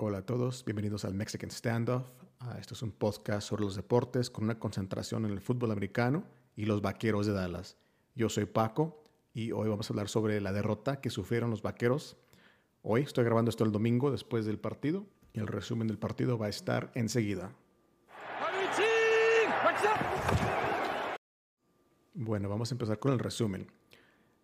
Hola 0.00 0.18
a 0.18 0.22
todos, 0.22 0.64
bienvenidos 0.64 1.04
al 1.04 1.14
Mexican 1.14 1.50
Standoff. 1.50 2.04
Uh, 2.40 2.56
esto 2.60 2.74
es 2.74 2.82
un 2.82 2.92
podcast 2.92 3.48
sobre 3.48 3.64
los 3.64 3.74
deportes 3.74 4.30
con 4.30 4.44
una 4.44 4.56
concentración 4.56 5.24
en 5.24 5.32
el 5.32 5.40
fútbol 5.40 5.72
americano 5.72 6.22
y 6.54 6.66
los 6.66 6.80
vaqueros 6.80 7.26
de 7.26 7.32
Dallas. 7.32 7.76
Yo 8.14 8.28
soy 8.28 8.44
Paco 8.44 9.02
y 9.34 9.50
hoy 9.50 9.68
vamos 9.68 9.90
a 9.90 9.92
hablar 9.92 10.08
sobre 10.08 10.40
la 10.40 10.52
derrota 10.52 11.00
que 11.00 11.10
sufrieron 11.10 11.50
los 11.50 11.62
vaqueros. 11.62 12.16
Hoy 12.82 13.02
estoy 13.02 13.24
grabando 13.24 13.48
esto 13.48 13.64
el 13.64 13.72
domingo 13.72 14.12
después 14.12 14.46
del 14.46 14.60
partido 14.60 15.04
y 15.32 15.40
el 15.40 15.48
resumen 15.48 15.88
del 15.88 15.98
partido 15.98 16.38
va 16.38 16.46
a 16.46 16.50
estar 16.50 16.92
enseguida. 16.94 17.56
Bueno, 22.14 22.48
vamos 22.48 22.70
a 22.70 22.74
empezar 22.76 23.00
con 23.00 23.14
el 23.14 23.18
resumen. 23.18 23.66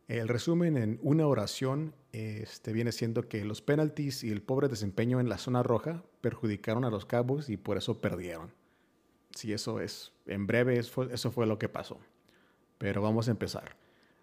El 0.08 0.26
resumen 0.26 0.76
en 0.76 0.98
una 1.00 1.28
oración 1.28 1.94
este, 2.14 2.72
viene 2.72 2.92
siendo 2.92 3.28
que 3.28 3.44
los 3.44 3.60
penalties 3.60 4.22
y 4.22 4.30
el 4.30 4.40
pobre 4.40 4.68
desempeño 4.68 5.18
en 5.18 5.28
la 5.28 5.36
zona 5.36 5.64
roja 5.64 6.04
perjudicaron 6.20 6.84
a 6.84 6.90
los 6.90 7.06
Cowboys 7.06 7.48
y 7.50 7.56
por 7.56 7.76
eso 7.76 8.00
perdieron. 8.00 8.52
Sí, 9.34 9.52
eso 9.52 9.80
es, 9.80 10.12
en 10.26 10.46
breve 10.46 10.78
eso 10.78 11.32
fue, 11.32 11.46
lo 11.46 11.58
que 11.58 11.68
pasó. 11.68 11.98
Pero 12.78 13.02
vamos 13.02 13.26
a 13.26 13.32
empezar. 13.32 13.76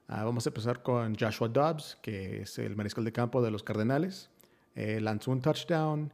Ah, 0.07 0.23
vamos 0.23 0.45
a 0.45 0.51
empezar 0.51 0.83
con 0.83 1.17
Joshua 1.19 1.49
Dobbs, 1.49 1.97
que 2.01 2.43
es 2.43 2.57
el 2.59 2.77
mariscal 2.77 3.03
de 3.03 3.11
campo 3.11 3.41
de 3.41 3.51
los 3.51 3.61
Cardenales. 3.61 4.29
Eh, 4.75 5.01
lanzó 5.01 5.31
un 5.31 5.41
touchdown 5.41 6.13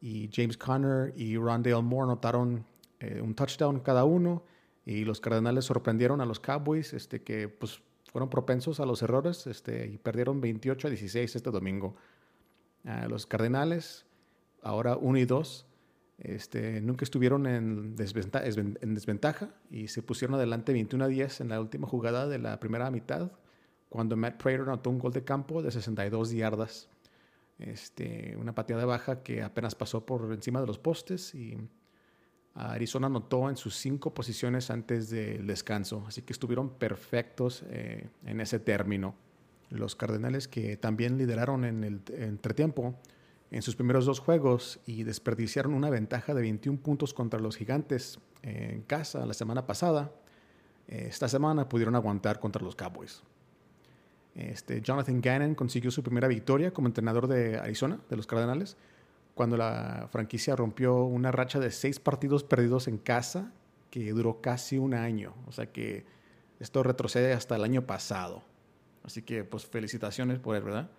y 0.00 0.30
James 0.32 0.56
Conner 0.56 1.12
y 1.14 1.36
Rondale 1.36 1.82
Moore 1.82 2.04
anotaron 2.04 2.64
eh, 3.00 3.20
un 3.20 3.34
touchdown 3.34 3.80
cada 3.80 4.04
uno 4.04 4.44
y 4.86 5.04
los 5.04 5.20
Cardenales 5.20 5.66
sorprendieron 5.66 6.22
a 6.22 6.24
los 6.24 6.40
Cowboys, 6.40 6.94
este, 6.94 7.22
que 7.22 7.50
pues 7.50 7.82
fueron 8.10 8.30
propensos 8.30 8.80
a 8.80 8.86
los 8.86 9.02
errores 9.02 9.46
este, 9.46 9.86
y 9.86 9.98
perdieron 9.98 10.40
28 10.40 10.88
a 10.88 10.90
16 10.90 11.36
este 11.36 11.50
domingo. 11.50 11.96
los 13.08 13.26
Cardenales, 13.26 14.06
ahora 14.62 14.96
1 14.96 15.18
y 15.18 15.24
2, 15.24 15.66
este, 16.18 16.80
nunca 16.80 17.04
estuvieron 17.04 17.46
en 17.46 17.94
desventaja, 17.94 18.44
en 18.46 18.94
desventaja, 18.94 19.50
y 19.70 19.88
se 19.88 20.02
pusieron 20.02 20.34
adelante 20.34 20.72
21 20.72 21.04
a 21.04 21.08
10 21.08 21.42
en 21.42 21.48
la 21.50 21.60
última 21.60 21.86
jugada 21.86 22.26
de 22.26 22.38
la 22.38 22.58
primera 22.58 22.90
mitad, 22.90 23.30
cuando 23.88 24.16
Matt 24.16 24.42
Prater 24.42 24.62
anotó 24.62 24.90
un 24.90 24.98
gol 24.98 25.12
de 25.12 25.24
campo 25.24 25.62
de 25.62 25.70
62 25.70 26.32
yardas. 26.32 26.88
Este, 27.58 28.36
una 28.36 28.54
pateada 28.54 28.84
baja 28.84 29.22
que 29.22 29.42
apenas 29.42 29.74
pasó 29.74 30.06
por 30.06 30.32
encima 30.32 30.60
de 30.60 30.66
los 30.66 30.78
postes 30.78 31.34
y 31.34 31.58
Arizona 32.58 33.06
anotó 33.06 33.48
en 33.48 33.56
sus 33.56 33.76
cinco 33.76 34.12
posiciones 34.12 34.70
antes 34.70 35.10
del 35.10 35.46
descanso, 35.46 36.04
así 36.08 36.22
que 36.22 36.32
estuvieron 36.32 36.70
perfectos 36.70 37.62
eh, 37.70 38.08
en 38.26 38.40
ese 38.40 38.58
término. 38.58 39.14
Los 39.70 39.94
Cardenales 39.94 40.48
que 40.48 40.76
también 40.76 41.18
lideraron 41.18 41.64
en 41.64 41.84
el 41.84 42.00
entretiempo 42.08 42.94
en 43.50 43.62
sus 43.62 43.76
primeros 43.76 44.06
dos 44.06 44.18
juegos 44.18 44.80
y 44.86 45.04
desperdiciaron 45.04 45.72
una 45.72 45.88
ventaja 45.88 46.34
de 46.34 46.42
21 46.42 46.80
puntos 46.80 47.14
contra 47.14 47.38
los 47.38 47.56
Gigantes 47.56 48.18
en 48.42 48.82
casa 48.82 49.24
la 49.24 49.34
semana 49.34 49.66
pasada, 49.66 50.10
eh, 50.88 51.06
esta 51.08 51.28
semana 51.28 51.68
pudieron 51.68 51.94
aguantar 51.94 52.40
contra 52.40 52.62
los 52.62 52.74
Cowboys. 52.74 53.22
Este, 54.34 54.80
Jonathan 54.80 55.20
Gannon 55.20 55.54
consiguió 55.54 55.90
su 55.90 56.02
primera 56.02 56.28
victoria 56.28 56.72
como 56.72 56.88
entrenador 56.88 57.26
de 57.26 57.58
Arizona, 57.58 58.00
de 58.08 58.16
los 58.16 58.26
Cardenales, 58.26 58.76
cuando 59.38 59.56
la 59.56 60.08
franquicia 60.10 60.56
rompió 60.56 61.04
una 61.04 61.30
racha 61.30 61.60
de 61.60 61.70
seis 61.70 62.00
partidos 62.00 62.42
perdidos 62.42 62.88
en 62.88 62.98
casa 62.98 63.52
que 63.88 64.10
duró 64.10 64.40
casi 64.40 64.78
un 64.78 64.94
año. 64.94 65.32
O 65.46 65.52
sea 65.52 65.70
que 65.70 66.04
esto 66.58 66.82
retrocede 66.82 67.32
hasta 67.32 67.54
el 67.54 67.62
año 67.62 67.86
pasado. 67.86 68.42
Así 69.04 69.22
que 69.22 69.44
pues 69.44 69.64
felicitaciones 69.64 70.40
por 70.40 70.56
él, 70.56 70.64
¿verdad? 70.64 70.90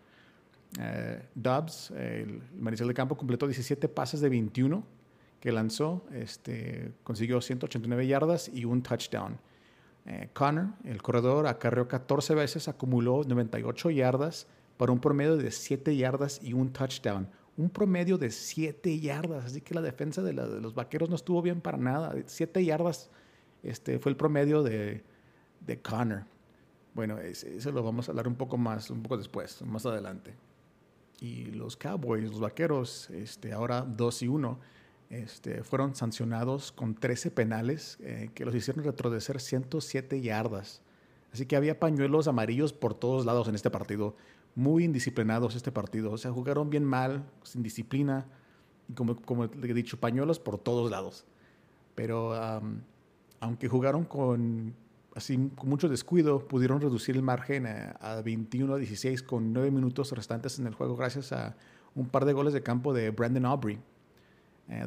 Eh, 0.79 1.21
Dobbs, 1.35 1.91
el 1.91 2.41
mariscal 2.57 2.87
de 2.87 2.93
campo, 2.93 3.17
completó 3.17 3.45
17 3.45 3.89
pases 3.89 4.21
de 4.21 4.29
21 4.29 4.85
que 5.41 5.51
lanzó, 5.51 6.05
este, 6.13 6.93
consiguió 7.03 7.41
189 7.41 8.07
yardas 8.07 8.47
y 8.47 8.63
un 8.63 8.81
touchdown. 8.81 9.37
Eh, 10.05 10.29
Connor, 10.31 10.75
el 10.85 11.01
corredor, 11.01 11.45
acarreó 11.45 11.89
14 11.89 12.35
veces, 12.35 12.69
acumuló 12.69 13.21
98 13.25 13.89
yardas 13.89 14.47
para 14.77 14.93
un 14.93 15.01
promedio 15.01 15.35
de 15.35 15.51
7 15.51 15.93
yardas 15.97 16.39
y 16.41 16.53
un 16.53 16.71
touchdown 16.71 17.27
un 17.59 17.69
promedio 17.69 18.17
de 18.17 18.31
7 18.31 18.99
yardas. 18.99 19.45
Así 19.45 19.61
que 19.61 19.73
la 19.73 19.81
defensa 19.81 20.21
de, 20.23 20.31
los 20.33 20.73
vaqueros 20.73 21.09
no 21.09 21.15
estuvo 21.15 21.41
bien 21.41 21.59
para 21.59 21.77
nada. 21.77 22.15
7 22.25 22.63
yardas 22.63 23.09
este, 23.63 23.99
fue 23.99 24.11
el 24.11 24.15
promedio 24.15 24.63
de, 24.63 25.03
de 25.65 25.81
Connor. 25.81 26.23
Bueno, 26.93 27.19
eso 27.19 27.71
lo 27.71 27.83
vamos 27.83 28.07
a 28.07 28.11
hablar 28.13 28.27
un 28.29 28.35
poco 28.35 28.57
más, 28.57 28.89
un 28.89 29.03
poco 29.03 29.17
después, 29.17 29.61
más 29.63 29.85
adelante. 29.85 30.33
Y 31.19 31.47
los 31.51 31.75
Cowboys, 31.75 32.23
los 32.23 32.39
vaqueros, 32.39 33.09
este, 33.09 33.51
ahora 33.51 33.81
2 33.81 34.23
y 34.23 34.27
1, 34.29 34.59
este, 35.09 35.63
fueron 35.63 35.95
sancionados 35.95 36.71
con 36.71 36.95
13 36.95 37.29
penales 37.29 37.97
eh, 37.99 38.29
que 38.33 38.45
los 38.45 38.55
hicieron 38.55 38.85
retroceder 38.85 39.41
107 39.41 40.21
yardas. 40.21 40.81
Así 41.33 41.45
que 41.45 41.57
había 41.57 41.77
pañuelos 41.77 42.29
amarillos 42.29 42.71
por 42.71 42.93
todos 42.93 43.25
lados 43.25 43.49
en 43.49 43.55
este 43.55 43.69
partido 43.69 44.15
muy 44.59 44.83
indisciplinados 44.83 45.55
este 45.55 45.71
partido. 45.71 46.11
O 46.11 46.17
sea, 46.17 46.31
jugaron 46.31 46.69
bien 46.69 46.83
mal, 46.83 47.23
sin 47.43 47.63
disciplina, 47.63 48.27
y 48.89 48.93
como, 48.93 49.15
como 49.15 49.45
he 49.45 49.73
dicho, 49.73 49.97
pañuelos 49.99 50.37
por 50.37 50.57
todos 50.57 50.91
lados. 50.91 51.25
Pero 51.95 52.33
aunque 53.39 53.69
jugaron 53.69 54.03
con, 54.03 54.75
así, 55.15 55.49
con 55.55 55.69
mucho 55.69 55.87
descuido, 55.87 56.45
pudieron 56.45 56.81
reducir 56.81 57.15
el 57.15 57.23
margen 57.23 57.67
a, 57.67 58.21
21 58.21 58.73
a 58.73 58.77
16 58.77 59.23
con 59.23 59.53
9 59.53 59.71
minutos 59.71 60.11
restantes 60.11 60.59
en 60.59 60.67
el 60.67 60.73
juego 60.73 60.97
gracias 60.97 61.31
a 61.31 61.55
un 61.95 62.09
par 62.09 62.25
de 62.25 62.33
goles 62.33 62.53
de 62.53 62.61
campo 62.61 62.93
de 62.93 63.11
Brandon 63.11 63.45
Aubrey. 63.45 63.79
Eh, 64.67 64.85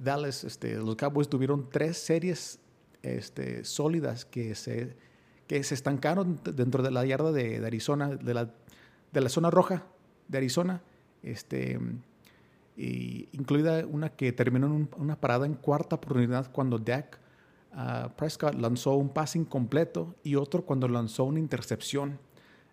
Dallas, 0.00 0.42
este, 0.44 0.74
los 0.74 0.96
Cowboys 0.96 1.28
tuvieron 1.28 1.70
tres 1.70 1.96
series 1.96 2.58
este, 3.02 3.64
sólidas 3.64 4.24
que 4.24 4.56
se, 4.56 4.96
que 5.46 5.62
se 5.62 5.74
estancaron 5.74 6.40
dentro 6.42 6.82
de 6.82 6.90
la 6.90 7.06
yarda 7.06 7.30
de, 7.30 7.60
de 7.60 7.66
Arizona, 7.66 8.08
de 8.08 8.34
la 8.34 8.52
de 9.12 9.20
la 9.20 9.28
zona 9.28 9.50
roja 9.50 9.84
de 10.28 10.38
Arizona, 10.38 10.82
este, 11.22 11.78
incluida 12.76 13.86
una 13.86 14.10
que 14.10 14.32
terminó 14.32 14.66
en 14.66 14.88
una 14.96 15.18
parada 15.18 15.46
en 15.46 15.54
cuarta 15.54 15.96
oportunidad 15.96 16.50
cuando 16.52 16.78
Dak 16.78 17.18
ah, 17.72 18.12
Prescott 18.16 18.54
lanzó 18.54 18.94
un 18.94 19.08
pase 19.08 19.38
incompleto 19.38 20.14
y 20.22 20.34
otro 20.34 20.64
cuando 20.64 20.88
lanzó 20.88 21.24
una 21.24 21.38
intercepción. 21.38 22.18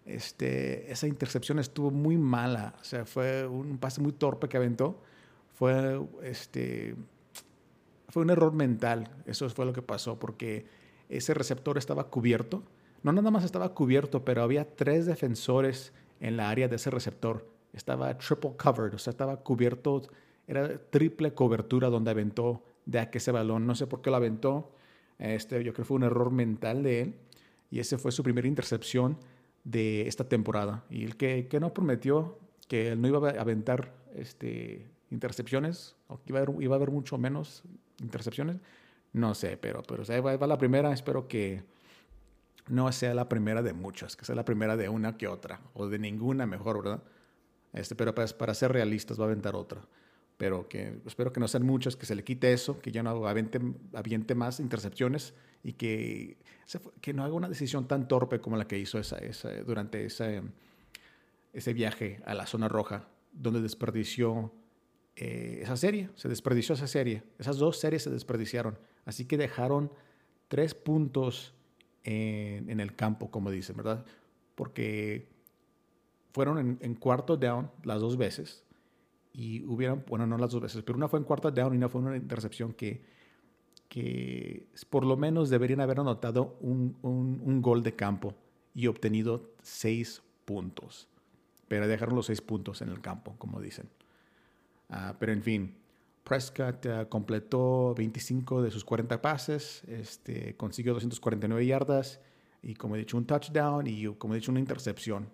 Este, 0.05 0.91
esa 0.91 1.07
intercepción 1.07 1.59
estuvo 1.59 1.89
muy 1.89 2.17
mala, 2.17 2.75
o 2.81 2.83
sea, 2.83 3.05
fue 3.05 3.47
un 3.47 3.77
pase 3.77 4.01
muy 4.01 4.11
torpe 4.11 4.49
que 4.49 4.57
aventó. 4.57 5.01
Fue, 5.53 6.01
este, 6.23 6.95
fue 8.09 8.23
un 8.23 8.29
error 8.29 8.51
mental, 8.53 9.09
eso 9.25 9.49
fue 9.49 9.65
lo 9.65 9.71
que 9.71 9.81
pasó, 9.81 10.19
porque 10.19 10.65
ese 11.09 11.33
receptor 11.33 11.77
estaba 11.77 12.09
cubierto. 12.09 12.63
No 13.01 13.11
nada 13.11 13.31
más 13.31 13.43
estaba 13.43 13.73
cubierto, 13.73 14.25
pero 14.25 14.43
había 14.43 14.75
tres 14.75 15.05
defensores 15.05 15.93
en 16.23 16.37
la 16.37 16.49
área 16.49 16.69
de 16.69 16.77
ese 16.77 16.89
receptor. 16.89 17.45
Estaba 17.73 18.17
triple 18.17 18.53
covered, 18.57 18.93
o 18.93 18.97
sea, 18.97 19.11
estaba 19.11 19.37
cubierto, 19.43 20.01
era 20.47 20.77
triple 20.89 21.33
cobertura 21.33 21.89
donde 21.89 22.11
aventó 22.11 22.63
de 22.85 23.09
ese 23.11 23.31
balón. 23.31 23.67
No 23.67 23.75
sé 23.75 23.87
por 23.87 24.01
qué 24.01 24.09
lo 24.09 24.15
aventó. 24.15 24.71
Este, 25.19 25.57
yo 25.57 25.73
creo 25.73 25.83
que 25.83 25.83
fue 25.83 25.97
un 25.97 26.03
error 26.03 26.31
mental 26.31 26.81
de 26.81 27.01
él. 27.01 27.15
Y 27.69 27.79
ese 27.79 27.97
fue 27.97 28.13
su 28.13 28.23
primera 28.23 28.47
intercepción 28.47 29.17
de 29.65 30.07
esta 30.07 30.29
temporada. 30.29 30.85
Y 30.89 31.03
el 31.03 31.17
que, 31.17 31.47
que 31.47 31.59
no 31.59 31.73
prometió 31.73 32.39
que 32.69 32.93
él 32.93 33.01
no 33.01 33.09
iba 33.09 33.29
a 33.29 33.41
aventar 33.41 33.93
este, 34.15 34.87
intercepciones, 35.11 35.97
o 36.07 36.21
que 36.23 36.31
iba 36.31 36.39
a, 36.39 36.43
haber, 36.43 36.63
iba 36.63 36.75
a 36.75 36.77
haber 36.77 36.91
mucho 36.91 37.17
menos 37.17 37.63
intercepciones, 38.01 38.57
no 39.11 39.35
sé, 39.35 39.57
pero, 39.57 39.83
pero 39.83 40.03
ahí 40.07 40.21
va 40.21 40.47
la 40.47 40.57
primera. 40.57 40.93
Espero 40.93 41.27
que, 41.27 41.63
no 42.67 42.91
sea 42.91 43.13
la 43.13 43.29
primera 43.29 43.61
de 43.61 43.73
muchas, 43.73 44.15
que 44.15 44.25
sea 44.25 44.35
la 44.35 44.45
primera 44.45 44.77
de 44.77 44.89
una 44.89 45.17
que 45.17 45.27
otra, 45.27 45.61
o 45.73 45.87
de 45.87 45.99
ninguna 45.99 46.45
mejor, 46.45 46.83
¿verdad? 46.83 47.03
Este, 47.73 47.95
pero 47.95 48.13
para, 48.15 48.27
para 48.27 48.53
ser 48.53 48.71
realistas 48.71 49.19
va 49.19 49.23
a 49.23 49.27
aventar 49.27 49.55
otra. 49.55 49.81
Pero 50.37 50.67
que 50.67 50.99
espero 51.05 51.31
que 51.31 51.39
no 51.39 51.47
sean 51.47 51.65
muchas, 51.65 51.95
que 51.95 52.05
se 52.05 52.15
le 52.15 52.23
quite 52.23 52.53
eso, 52.53 52.79
que 52.79 52.91
ya 52.91 53.03
no 53.03 53.27
aviente, 53.27 53.59
aviente 53.93 54.35
más 54.35 54.59
intercepciones 54.59 55.33
y 55.63 55.73
que, 55.73 56.37
que 57.01 57.13
no 57.13 57.23
haga 57.23 57.33
una 57.33 57.49
decisión 57.49 57.87
tan 57.87 58.07
torpe 58.07 58.39
como 58.39 58.57
la 58.57 58.67
que 58.67 58.77
hizo 58.77 58.97
esa, 58.99 59.17
esa, 59.19 59.51
durante 59.63 60.05
ese, 60.05 60.41
ese 61.53 61.73
viaje 61.73 62.21
a 62.25 62.33
la 62.33 62.45
zona 62.45 62.67
roja, 62.67 63.07
donde 63.31 63.61
desperdició 63.61 64.51
eh, 65.15 65.59
esa 65.61 65.77
serie, 65.77 66.09
se 66.15 66.27
desperdició 66.27 66.73
esa 66.75 66.87
serie. 66.87 67.23
Esas 67.37 67.57
dos 67.57 67.79
series 67.79 68.03
se 68.03 68.09
desperdiciaron. 68.09 68.77
Así 69.05 69.25
que 69.25 69.37
dejaron 69.37 69.91
tres 70.47 70.73
puntos 70.73 71.53
en, 72.03 72.79
el 72.79 72.95
campo, 72.95 73.31
como 73.31 73.51
dicen, 73.51 73.77
¿verdad? 73.77 74.05
Porque 74.55 75.27
fueron 76.31 76.77
en, 76.79 76.95
cuarto 76.95 77.37
down 77.37 77.69
las 77.83 78.01
dos 78.01 78.17
veces 78.17 78.63
y 79.33 79.63
hubieron, 79.65 80.03
bueno, 80.07 80.27
no 80.27 80.37
las 80.37 80.51
dos 80.51 80.61
veces, 80.61 80.83
pero 80.83 80.97
una 80.97 81.07
fue 81.07 81.19
en 81.19 81.25
cuarto 81.25 81.51
down 81.51 81.73
y 81.73 81.77
una 81.77 81.89
fue 81.89 82.01
una 82.01 82.15
intercepción 82.15 82.73
que, 82.73 83.03
que 83.87 84.67
por 84.89 85.05
lo 85.05 85.17
menos 85.17 85.49
deberían 85.49 85.81
haber 85.81 85.99
anotado 85.99 86.57
un, 86.61 86.97
un, 87.01 87.61
gol 87.61 87.83
de 87.83 87.95
campo 87.95 88.33
y 88.75 88.87
obtenido 88.87 89.51
seis 89.61 90.21
puntos. 90.45 91.07
Pero 91.67 91.87
dejaron 91.87 92.15
los 92.15 92.27
seis 92.27 92.41
puntos 92.41 92.81
en 92.81 92.89
el 92.89 93.01
campo, 93.01 93.35
como 93.37 93.61
dicen. 93.61 93.89
Ah, 94.89 95.15
pero 95.19 95.31
en 95.31 95.41
fin, 95.41 95.75
Prescott 96.23 96.85
ah, 96.85 97.05
completó 97.09 97.93
25 97.95 98.61
de 98.61 98.71
sus 98.71 98.85
40 98.85 99.21
pases, 99.21 99.83
este, 99.87 100.55
consiguió 100.55 100.93
249 100.93 101.65
yardas 101.65 102.19
y 102.61 102.75
como 102.75 102.95
he 102.95 102.99
dicho 102.99 103.17
un 103.17 103.25
touchdown 103.25 103.87
y 103.87 104.05
como 104.15 104.33
he 104.33 104.37
dicho 104.37 104.51
una 104.51 104.59
intercepción. 104.59 105.29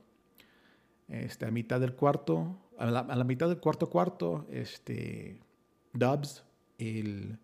Este, 1.08 1.46
a 1.46 1.52
mitad 1.52 1.80
del 1.80 1.94
cuarto, 1.96 2.58
a 2.78 2.90
la, 2.90 3.24
mitad 3.24 3.48
del 3.48 3.60
cuarto 3.60 3.90
cuarto, 3.90 4.46
este, 4.52 5.40
Dubs, 5.94 6.44
el, 6.78 7.40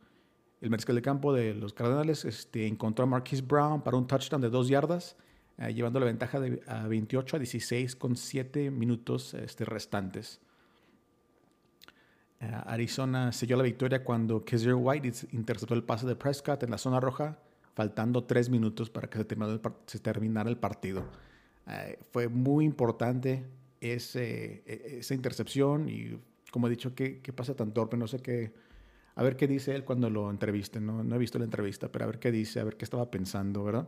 el 0.62 0.69
mariscal 0.69 0.95
de 0.95 1.01
campo 1.01 1.33
de 1.33 1.53
los 1.53 1.74
Cardenales, 1.74 2.25
este, 2.25 2.68
encontró 2.68 3.03
a 3.03 3.07
Marquise 3.07 3.41
Brown 3.41 3.81
para 3.81 3.98
un 3.98 4.07
touchdown 4.07 4.41
de 4.41 4.50
dos 4.50 4.68
yardas, 4.68 5.18
eh, 5.57 5.74
llevando 5.74 6.00
la 6.00 6.06
ventaja 6.06 6.39
de 6.39 6.62
a 6.68 6.88
28 6.88 7.38
a 7.38 7.39
16 7.39 7.95
con 7.95 8.15
7 8.15 8.71
minutos 8.71 9.33
este, 9.33 9.65
restantes. 9.65 10.41
Eh, 12.45 12.62
Arizona 12.65 13.31
selló 13.31 13.57
la 13.57 13.63
victoria 13.63 14.03
cuando 14.03 14.44
Kaiser 14.44 14.75
White 14.75 15.27
interceptó 15.31 15.74
el 15.74 15.83
pase 15.83 16.06
de 16.06 16.15
Prescott 16.15 16.63
en 16.63 16.71
la 16.71 16.77
zona 16.77 17.00
roja, 17.00 17.38
faltando 17.74 18.24
tres 18.24 18.50
minutos 18.50 18.89
para 18.89 19.09
que 19.09 19.18
se 19.86 20.00
terminara 20.00 20.50
el, 20.50 20.57
partido. 20.57 21.03
Eh, 21.68 21.97
fue 22.12 22.27
muy 22.27 22.65
importante 22.65 23.44
e, 23.81 23.94
esa 25.00 25.13
intercepción 25.13 25.89
y, 25.89 26.19
como 26.51 26.68
he 26.68 26.69
dicho, 26.69 26.94
¿qué, 26.94 27.21
¿qué, 27.21 27.33
pasa 27.33 27.56
tan 27.56 27.74
torpe? 27.74 27.97
No 27.97 28.07
sé 28.07 28.19
qué. 28.19 28.53
A 29.15 29.24
ver 29.24 29.38
qué 29.38 29.48
dice 29.48 29.74
él 29.74 29.83
cuando 29.83 30.09
lo 30.09 30.30
entrevisten. 30.30 30.86
No, 30.86 31.03
no 31.03 31.15
he 31.15 31.18
visto 31.18 31.39
la 31.39 31.45
entrevista, 31.45 31.91
pero 31.91 32.06
a 32.06 32.07
ver 32.07 32.19
qué 32.19 32.31
dice, 32.31 32.59
a 32.59 32.63
ver 32.63 32.77
qué 32.77 32.86
estaba 32.86 33.09
pensando, 33.09 33.63
¿verdad? 33.63 33.88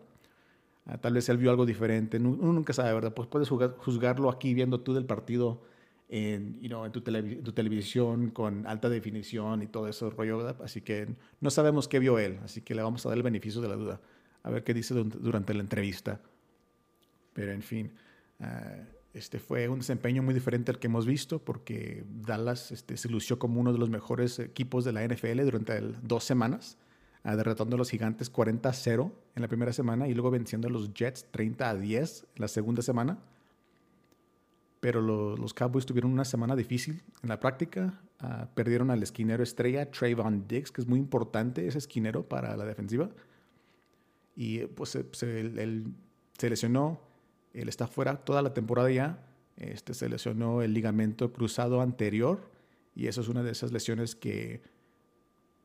Ah, 0.85 0.97
tal 0.97 1.13
vez 1.13 1.27
él 1.29 1.37
vio 1.37 1.51
algo 1.51 1.65
diferente. 1.65 2.17
Uno 2.17 2.53
nunca 2.53 2.73
sabe, 2.73 2.93
¿verdad? 2.93 3.13
Pues 3.13 3.27
puedes 3.27 3.49
juzgarlo 3.49 4.29
aquí 4.29 4.53
viendo 4.53 4.79
tú 4.79 4.93
del 4.93 5.05
partido 5.05 5.61
en, 6.09 6.59
you 6.61 6.69
know, 6.69 6.85
en 6.85 6.91
tu, 6.91 7.01
tu, 7.01 7.51
televisión 7.51 8.29
con 8.29 8.65
alta 8.65 8.89
definición 8.89 9.61
y 9.61 9.67
todo 9.67 9.87
eso 9.87 10.09
rollo, 10.09 10.47
Así 10.63 10.81
que 10.81 11.07
no 11.41 11.49
sabemos 11.49 11.87
qué 11.87 11.99
vio 11.99 12.17
él, 12.17 12.39
así 12.43 12.61
que 12.61 12.75
le 12.75 12.81
vamos 12.81 13.05
a 13.05 13.09
dar 13.09 13.17
el 13.17 13.23
beneficio 13.23 13.61
de 13.61 13.67
la 13.67 13.75
duda, 13.75 13.99
a 14.43 14.49
ver 14.49 14.63
qué 14.63 14.73
dice 14.73 14.93
durante 14.93 15.53
la 15.53 15.61
entrevista. 15.61 16.21
Pero 17.33 17.51
en 17.51 17.61
fin, 17.61 17.91
uh, 18.39 18.45
este 19.13 19.39
fue 19.39 19.67
un 19.67 19.79
desempeño 19.79 20.23
muy 20.23 20.33
diferente 20.33 20.71
al 20.71 20.79
que 20.79 20.87
hemos 20.87 21.05
visto 21.05 21.39
porque 21.39 22.03
Dallas 22.07 22.71
este, 22.71 22.97
se 22.97 23.09
lució 23.09 23.37
como 23.37 23.59
uno 23.59 23.73
de 23.73 23.79
los 23.79 23.89
mejores 23.89 24.39
equipos 24.39 24.85
de 24.85 24.93
la 24.93 25.05
NFL 25.05 25.43
durante 25.43 25.81
dos 26.03 26.23
semanas, 26.23 26.77
uh, 27.25 27.35
derrotando 27.35 27.75
a 27.75 27.77
los 27.77 27.89
gigantes 27.89 28.31
40-0 28.31 29.11
en 29.35 29.41
la 29.41 29.47
primera 29.49 29.73
semana 29.73 30.07
y 30.07 30.13
luego 30.13 30.31
venciendo 30.31 30.69
a 30.69 30.71
los 30.71 30.93
Jets 30.93 31.25
30-10 31.33 32.23
en 32.23 32.41
la 32.41 32.47
segunda 32.47 32.81
semana 32.81 33.19
pero 34.79 35.01
los 35.01 35.53
Cowboys 35.53 35.85
tuvieron 35.85 36.11
una 36.11 36.25
semana 36.25 36.55
difícil 36.55 37.03
en 37.23 37.29
la 37.29 37.39
práctica. 37.39 38.01
Ah, 38.19 38.47
perdieron 38.53 38.91
al 38.91 39.01
esquinero 39.01 39.43
estrella 39.43 39.89
Trayvon 39.89 40.47
Diggs, 40.47 40.71
que 40.71 40.81
es 40.81 40.87
muy 40.87 40.99
importante 40.99 41.67
ese 41.67 41.77
esquinero 41.77 42.27
para 42.27 42.55
la 42.55 42.65
defensiva. 42.65 43.09
Y 44.35 44.59
pues 44.67 44.95
él, 44.95 45.93
se 46.37 46.49
lesionó, 46.49 47.01
él 47.53 47.69
está 47.69 47.87
fuera 47.87 48.17
toda 48.17 48.41
la 48.41 48.53
temporada 48.53 48.91
ya. 48.91 49.23
Este, 49.55 49.95
se 49.95 50.07
lesionó 50.07 50.61
el 50.61 50.73
ligamento 50.73 51.33
cruzado 51.33 51.81
anterior 51.81 52.51
y 52.93 53.07
eso 53.07 53.21
es 53.21 53.27
una 53.27 53.41
de 53.41 53.51
esas 53.51 53.71
lesiones 53.71 54.15
que 54.15 54.61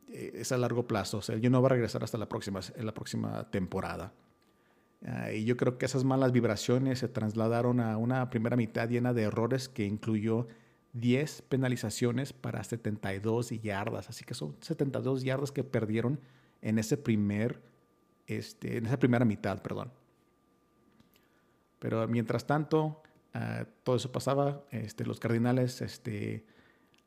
eh, 0.08 0.32
es 0.34 0.52
a 0.52 0.56
largo 0.56 0.86
plazo. 0.86 1.18
O 1.18 1.22
sea, 1.22 1.34
él 1.34 1.50
no 1.50 1.60
va 1.60 1.68
a 1.68 1.72
regresar 1.72 2.02
hasta 2.02 2.16
la 2.16 2.28
próxima, 2.28 2.60
en 2.74 2.86
la 2.86 2.94
próxima 2.94 3.50
temporada. 3.50 4.14
Ah, 5.06 5.32
y 5.32 5.44
yo 5.44 5.56
creo 5.56 5.78
que 5.78 5.87
esas 5.87 6.04
malas 6.04 6.32
vibraciones 6.32 7.00
se 7.00 7.08
trasladaron 7.08 7.81
a 7.81 7.96
una 7.96 8.31
primera 8.31 8.56
mitad 8.56 8.88
llena 8.88 9.12
de 9.12 9.22
errores 9.22 9.69
que 9.69 9.84
incluyó 9.84 10.46
10 10.93 11.43
penalizaciones 11.43 12.32
para 12.32 12.62
72 12.62 13.50
yardas. 13.62 14.08
Así 14.08 14.25
que 14.25 14.34
son 14.34 14.56
72 14.60 15.25
yardas 15.25 15.50
que 15.50 15.64
perdieron 15.64 16.20
en, 16.60 16.78
ese 16.78 16.96
primer, 16.96 17.60
este, 18.26 18.76
en 18.76 18.87
esa 18.87 18.99
primera 18.99 19.25
mitad. 19.25 19.60
Perdón. 19.62 19.93
Pero 21.78 22.06
mientras 22.06 22.46
tanto, 22.46 23.02
ah, 23.34 23.64
todo 23.82 23.96
eso 23.96 24.12
pasaba. 24.12 24.64
Este, 24.70 25.05
los 25.05 25.19
Cardinales 25.19 25.81
este, 25.81 26.46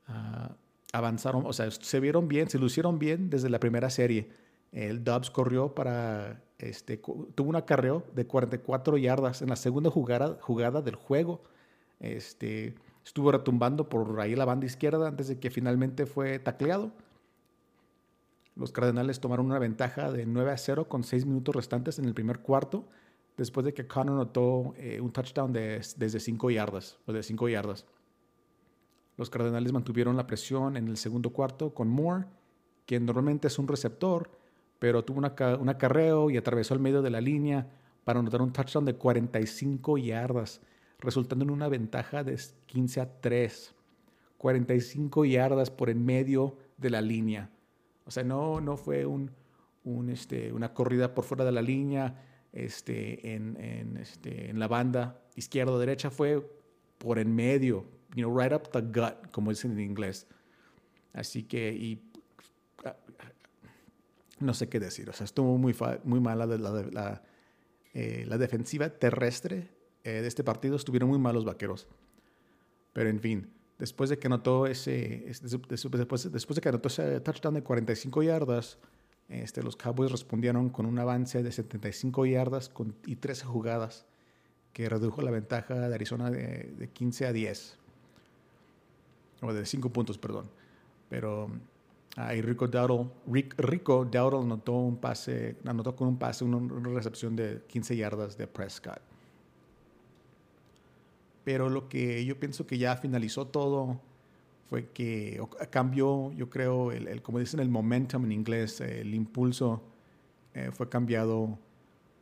ah, 0.08 0.54
avanzaron, 0.92 1.46
o 1.46 1.54
sea, 1.54 1.72
se 1.72 2.00
vieron 2.02 2.28
bien, 2.28 2.50
se 2.50 2.60
lucieron 2.60 3.00
bien 3.00 3.30
desde 3.30 3.50
la 3.50 3.60
primera 3.60 3.90
serie. 3.90 4.32
El 4.74 5.04
Dubs 5.06 5.30
corrió 5.30 5.74
para 5.74 6.42
este, 6.58 6.98
tuvo 6.98 7.50
un 7.50 7.56
acarreo 7.56 8.04
de 8.14 8.26
44 8.26 8.98
yardas 8.98 9.42
en 9.42 9.50
la 9.50 9.56
segunda 9.56 9.90
jugada, 9.90 10.38
jugada 10.42 10.82
del 10.82 10.96
juego. 10.96 11.44
Este, 12.00 12.76
estuvo 13.04 13.32
retumbando 13.32 13.90
por 13.90 14.20
ahí 14.20 14.36
la 14.36 14.46
banda 14.46 14.66
izquierda 14.66 15.08
antes 15.08 15.28
de 15.28 15.40
que 15.40 15.50
finalmente 15.50 16.06
fue 16.06 16.40
tacleado. 16.40 16.92
Los 18.56 18.72
Cardenales 18.72 19.20
tomaron 19.20 19.48
una 19.48 19.60
ventaja 19.60 20.12
de 20.12 20.26
9 20.26 20.52
a 20.52 20.58
0 20.58 20.88
con 20.88 21.04
6 21.04 21.26
minutos 21.26 21.56
restantes 21.56 22.00
en 22.00 22.06
el 22.06 22.14
primer 22.14 22.40
cuarto, 22.40 22.86
después 23.36 23.66
de 23.66 23.74
que 23.74 23.86
Connor 23.86 24.16
notó 24.16 24.74
eh, 24.78 25.02
un 25.02 25.12
touchdown 25.12 25.52
desde 25.52 26.20
5 26.20 26.52
yardas, 26.52 26.98
o 27.06 27.12
de 27.12 27.22
5 27.22 27.50
yardas. 27.50 27.86
Los 29.18 29.30
Cardenales 29.30 29.74
mantuvieron 29.74 30.16
la 30.16 30.26
presión 30.26 30.78
en 30.78 30.88
el 30.88 30.96
segundo 30.96 31.32
cuarto 31.32 31.74
con 31.74 31.90
Moore, 31.90 32.26
quien 32.86 33.06
normalmente 33.06 33.48
es 33.48 33.60
un 33.60 33.68
receptor, 33.68 34.30
pero 34.80 35.04
tuvo 35.04 35.20
un 35.20 35.70
acarreo 35.70 36.30
y 36.30 36.38
atravesó 36.38 36.74
el 36.74 36.80
medio 36.80 37.02
de 37.02 37.10
la 37.10 37.22
línea 37.22 37.68
para 38.04 38.20
anotar 38.20 38.42
un 38.42 38.54
touchdown 38.54 38.86
de 38.86 38.96
45 38.96 39.98
yardas, 39.98 40.62
resultando 41.00 41.44
en 41.44 41.52
una 41.52 41.68
ventaja 41.68 42.24
de 42.24 42.40
15 42.68 43.02
a 43.02 43.22
3. 43.22 43.76
45 44.38 45.26
yardas 45.26 45.72
por 45.72 45.90
en 45.90 46.06
medio 46.06 46.58
de 46.78 46.90
la 46.90 47.02
línea. 47.02 47.50
O 48.06 48.12
sea, 48.12 48.24
no, 48.24 48.62
no 48.62 48.78
fue 48.78 49.06
un, 49.06 49.32
un, 49.84 50.10
este, 50.10 50.54
una 50.54 50.74
corrida 50.74 51.16
por 51.16 51.24
fuera 51.24 51.46
de 51.46 51.52
la 51.52 51.62
línea 51.62 52.22
este, 52.54 53.34
en, 53.34 53.58
en, 53.60 53.98
este, 53.98 54.50
en 54.50 54.60
la 54.60 54.68
banda 54.68 55.22
izquierda 55.36 55.74
o 55.74 55.80
derecha, 55.80 56.10
fue 56.10 56.48
por 56.98 57.20
en 57.20 57.34
medio, 57.34 57.86
you 58.16 58.24
know, 58.24 58.38
right 58.38 58.54
up 58.54 58.70
the 58.72 58.82
gut, 58.82 59.32
como 59.32 59.50
dicen 59.50 59.72
en 59.72 59.80
inglés. 59.80 60.28
Así 61.14 61.44
que, 61.44 62.00
no 64.40 64.54
sé 64.54 64.70
qué 64.70 64.80
decir. 64.80 65.10
O 65.10 65.14
sea, 65.14 65.26
estuvo 65.26 65.58
muy, 65.58 65.76
muy 66.04 66.20
mala 66.20 66.46
la, 66.46 66.58
la, 66.58 67.24
eh, 67.94 68.28
defensiva 68.38 68.90
terrestre 68.90 69.70
eh, 70.04 70.22
de 70.22 70.28
este 70.28 70.44
partido. 70.44 70.76
Estuvieron 70.76 71.10
muy 71.10 71.20
malos 71.20 71.46
vaqueros. 71.46 71.88
Pero 72.94 73.10
en 73.10 73.20
fin, 73.20 73.50
después 73.78 74.10
de 74.10 74.18
que 74.18 74.28
anotó 74.28 74.68
ese, 74.68 75.26
después, 75.70 76.32
después 76.32 76.56
de 76.56 76.62
que 76.62 76.70
anotó 76.70 76.88
ese 76.88 77.20
touchdown 77.20 77.56
de 77.56 77.64
45 77.64 78.24
yardas, 78.24 78.78
este, 79.28 79.64
los 79.64 79.76
Cowboys 79.76 80.12
respondieron 80.12 80.70
con 80.70 80.86
un 80.86 81.00
avance 81.00 81.42
de 81.42 81.52
75 81.52 82.26
yardas 82.26 82.70
con, 82.70 82.96
y 83.06 83.16
13 83.16 83.46
jugadas 83.46 84.06
que 84.72 84.88
redujo 84.88 85.22
la 85.22 85.32
ventaja 85.32 85.88
de 85.88 85.96
Arizona 85.96 86.30
de, 86.30 86.74
de 86.78 86.90
15 86.90 87.26
a 87.28 87.34
10. 87.34 87.78
O 89.42 89.54
de 89.54 89.66
5 89.66 89.90
puntos, 89.90 90.18
perdón. 90.18 90.50
Pero 91.10 91.50
Ahí 92.16 92.42
Rico 92.42 92.68
Dowdle, 92.68 93.10
Rico 93.58 94.06
Dowdle 94.06 94.40
anotó, 94.40 94.74
un 94.74 94.96
pase, 94.98 95.58
anotó 95.66 95.96
con 95.96 96.08
un 96.08 96.18
pase 96.18 96.46
una, 96.46 96.90
recepción 96.90 97.36
de 97.36 97.62
15 97.68 97.98
yardas 97.98 98.38
de 98.38 98.48
Prescott. 98.48 99.02
Pero 101.44 101.70
lo 101.70 101.90
que 101.90 102.24
yo 102.26 102.40
pienso 102.40 102.66
que 102.66 102.78
ya 102.78 102.96
finalizó 102.96 103.48
todo 103.48 104.00
fue 104.70 104.88
que 104.92 105.42
cambió, 105.70 106.32
yo 106.32 106.50
creo, 106.50 106.94
el, 106.94 107.22
como 107.22 107.40
dicen, 107.40 107.60
el 107.60 107.70
momentum 107.70 108.24
en 108.24 108.32
inglés, 108.32 108.80
el 108.80 109.14
impulso 109.14 109.84
eh, 110.54 110.72
fue 110.72 110.88
cambiado 110.88 111.60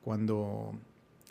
cuando 0.01 0.73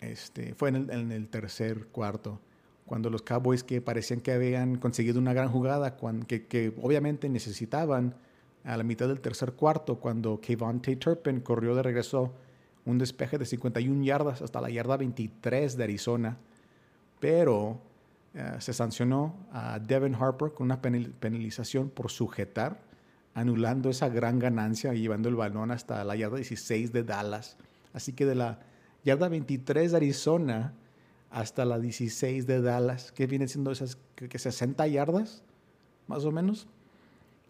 este, 0.00 0.54
fue 0.54 0.68
en 0.68 1.12
el, 1.12 1.28
tercer 1.28 1.88
cuarto, 1.88 2.40
cuando 2.86 3.10
los 3.10 3.22
Cowboys 3.22 3.64
que 3.64 3.80
parecían 3.80 4.20
que 4.20 4.32
habían 4.32 4.76
conseguido 4.78 5.18
una 5.18 5.32
gran 5.34 5.48
jugada, 5.48 5.96
que 5.96 6.72
obviamente 6.80 7.28
necesitaban, 7.28 8.14
a 8.64 8.76
la 8.76 8.84
mitad 8.84 9.08
del 9.08 9.20
tercer 9.20 9.52
cuarto, 9.52 9.98
cuando 9.98 10.40
Kayvon 10.40 10.80
Tate 10.80 10.96
Turpin 10.96 11.40
corrió 11.40 11.74
de 11.74 11.82
regreso 11.82 12.32
un 12.84 12.98
despeje 12.98 13.38
de 13.38 13.46
51 13.46 14.04
yardas 14.04 14.42
hasta 14.42 14.60
la 14.60 14.70
yarda 14.70 14.96
23 14.96 15.76
de 15.76 15.84
Arizona, 15.84 16.36
pero 17.20 17.80
eh, 18.34 18.56
se 18.58 18.72
sancionó 18.72 19.34
a 19.52 19.78
Devin 19.78 20.14
Harper 20.14 20.52
con 20.52 20.66
una 20.66 20.80
penalización 20.80 21.90
por 21.90 22.10
sujetar, 22.10 22.80
anulando 23.34 23.88
esa 23.88 24.08
gran 24.08 24.38
ganancia 24.38 24.94
y 24.94 25.00
llevando 25.00 25.28
el 25.28 25.36
balón 25.36 25.70
hasta 25.70 26.04
la 26.04 26.16
yarda 26.16 26.36
16 26.36 26.92
de 26.92 27.02
Dallas. 27.02 27.56
Así 27.92 28.12
que 28.12 28.26
de 28.26 28.34
la 28.34 28.60
yarda 29.04 29.28
23 29.28 29.90
de 29.90 29.96
Arizona 29.96 30.74
hasta 31.30 31.64
la 31.64 31.78
16 31.78 32.46
de 32.46 32.60
Dallas, 32.60 33.12
que 33.12 33.26
viene 33.26 33.48
siendo 33.48 33.70
esas 33.70 33.96
que 34.16 34.38
60 34.38 34.86
yardas, 34.86 35.42
más 36.06 36.24
o 36.24 36.32
menos, 36.32 36.68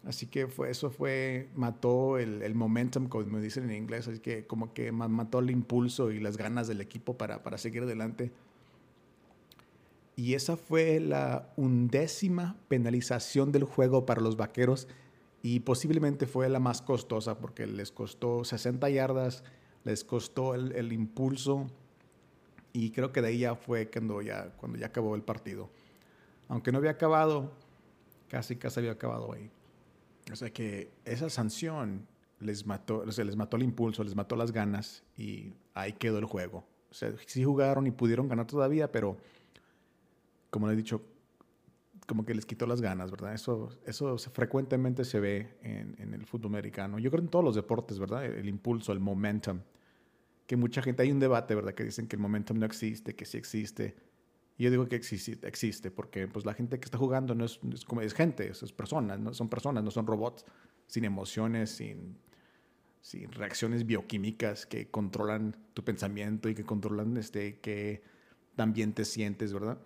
Así 0.05 0.27
que 0.27 0.47
fue, 0.47 0.69
eso 0.69 0.89
fue, 0.89 1.49
mató 1.55 2.17
el, 2.17 2.41
el, 2.41 2.55
momentum, 2.55 3.07
como 3.07 3.39
dicen 3.39 3.69
en 3.69 3.77
inglés, 3.77 4.07
así 4.07 4.19
que 4.19 4.45
como 4.45 4.73
que 4.73 4.91
mató 4.91 5.39
el 5.39 5.49
impulso 5.49 6.11
y 6.11 6.19
las 6.19 6.35
ganas 6.35 6.67
del 6.67 6.81
equipo 6.81 7.17
para, 7.17 7.41
para 7.41 7.57
seguir 7.57 7.83
adelante. 7.83 8.31
Y 10.15 10.35
esa 10.35 10.57
fue 10.57 10.99
la 10.99 11.51
undécima 11.55 12.55
penalización 12.67 13.51
del 13.51 13.63
juego 13.63 14.05
para 14.05 14.21
los 14.21 14.35
vaqueros 14.37 14.87
y 15.41 15.61
posiblemente 15.61 16.27
fue 16.27 16.49
la 16.49 16.59
más 16.59 16.81
costosa 16.81 17.39
porque 17.39 17.65
les 17.65 17.91
costó 17.91 18.43
60 18.43 18.89
yardas, 18.89 19.43
les 19.83 20.03
costó 20.03 20.53
el, 20.53 20.93
impulso 20.93 21.67
y 22.73 22.91
creo 22.91 23.11
que 23.11 23.21
de 23.21 23.29
ahí 23.29 23.39
ya 23.39 23.55
fue 23.55 23.89
cuando 23.89 24.21
ya, 24.21 24.51
cuando 24.57 24.77
ya 24.77 24.87
acabó 24.87 25.15
el 25.15 25.23
partido. 25.23 25.69
Aunque 26.47 26.71
no 26.71 26.77
había 26.77 26.91
acabado, 26.91 27.51
casi 28.29 28.55
casi 28.55 28.81
había 28.81 28.91
acabado 28.91 29.33
ahí. 29.33 29.49
O 30.31 30.35
sea 30.35 30.51
que 30.51 30.91
esa 31.05 31.29
sanción 31.29 32.07
les 32.39 32.65
mató, 32.65 32.99
o 32.99 33.11
sea, 33.11 33.25
les 33.25 33.35
mató 33.35 33.57
el 33.57 33.63
impulso, 33.63 34.03
les 34.03 34.15
mató 34.15 34.35
las 34.35 34.51
ganas 34.51 35.03
y 35.17 35.53
ahí 35.73 35.93
quedó 35.93 36.19
el 36.19 36.25
juego. 36.25 36.65
O 36.89 36.93
sea, 36.93 37.13
sí 37.25 37.43
jugaron 37.43 37.87
y 37.87 37.91
pudieron 37.91 38.27
ganar 38.27 38.45
todavía, 38.45 38.91
pero 38.91 39.17
como 40.49 40.67
le 40.67 40.73
he 40.73 40.75
dicho, 40.75 41.01
como 42.05 42.25
que 42.25 42.35
les 42.35 42.45
quitó 42.45 42.67
las 42.67 42.81
ganas, 42.81 43.11
¿verdad? 43.11 43.33
Eso, 43.33 43.69
eso 43.85 44.17
frecuentemente 44.17 45.05
se 45.05 45.19
ve 45.19 45.57
en, 45.63 46.13
el 46.13 46.25
fútbol 46.25 46.51
americano. 46.51 46.99
Yo 46.99 47.09
creo 47.09 47.23
en 47.23 47.29
todos 47.29 47.43
los 47.43 47.55
deportes, 47.55 47.97
¿verdad? 47.99 48.25
El, 48.25 48.47
impulso, 48.47 48.91
el 48.91 48.99
momentum. 48.99 49.61
Que 50.45 50.55
mucha 50.55 50.81
gente, 50.81 51.01
hay 51.01 51.11
un 51.11 51.19
debate, 51.19 51.55
¿verdad? 51.55 51.73
Que 51.73 51.83
dicen 51.83 52.07
que 52.07 52.15
el 52.15 52.21
momentum 52.21 52.59
no 52.59 52.65
existe, 52.65 53.15
que 53.15 53.25
sí 53.25 53.37
existe. 53.37 53.95
Yo 54.63 54.71
digo 54.71 54.87
que 54.87 54.95
existe, 54.95 55.45
existe 55.45 55.91
porque 55.91 56.25
pues, 56.25 56.45
la 56.45 56.53
gente 56.53 56.79
que 56.79 56.85
está 56.85 56.97
jugando 56.97 57.35
no 57.35 57.43
es, 57.43 57.59
como 57.85 57.99
es 57.99 58.13
gente, 58.13 58.47
es, 58.47 58.71
personas, 58.71 59.19
¿no? 59.19 59.33
son 59.33 59.49
personas, 59.49 59.83
no 59.83 59.91
son 59.91 60.07
robots, 60.07 60.45
sin 60.87 61.03
emociones, 61.03 61.69
sin, 61.69 62.17
sin 63.01 63.29
reacciones 63.33 63.85
bioquímicas 63.85 64.65
que 64.65 64.89
controlan 64.89 65.57
tu 65.73 65.83
pensamiento 65.83 66.47
y 66.47 66.55
que 66.55 66.63
controlan 66.63 67.17
este, 67.17 67.59
que 67.59 68.03
también 68.55 68.93
te 68.93 69.03
sientes, 69.03 69.51
¿verdad? 69.51 69.79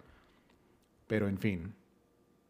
Pero 1.08 1.28
en 1.28 1.40
fin, 1.40 1.74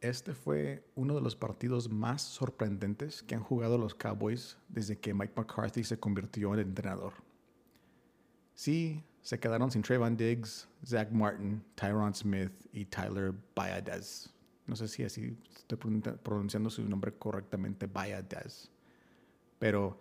este 0.01 0.33
fue 0.33 0.83
uno 0.95 1.15
de 1.15 1.21
los 1.21 1.37
partidos 1.37 1.89
más 1.89 2.23
sorprendentes 2.23 3.23
que 3.23 3.35
han 3.35 3.41
jugado 3.41 3.77
los 3.77 3.95
Cowboys 3.95 4.57
desde 4.67 4.99
que 4.99 5.13
Mike 5.13 5.33
McCarthy 5.33 5.85
se 5.85 5.97
convirtió 5.97 6.53
en 6.55 6.59
entrenador. 6.59 7.13
Sí, 8.53 9.01
se 9.27 9.37
quedaron 9.37 9.69
sin 9.69 9.81
Trayvon 9.81 10.15
Diggs, 10.15 10.69
Zach 10.85 11.11
Martin, 11.11 11.61
Tyron 11.75 12.15
Smith 12.15 12.53
y 12.71 12.85
Tyler 12.85 13.33
Bayades. 13.53 14.33
No 14.65 14.73
sé 14.77 14.87
si 14.87 15.03
así 15.03 15.37
estoy 15.53 15.77
pronunciando 16.23 16.69
su 16.69 16.87
nombre 16.87 17.11
correctamente, 17.11 17.87
Bayades. 17.87 18.71
Pero 19.59 19.99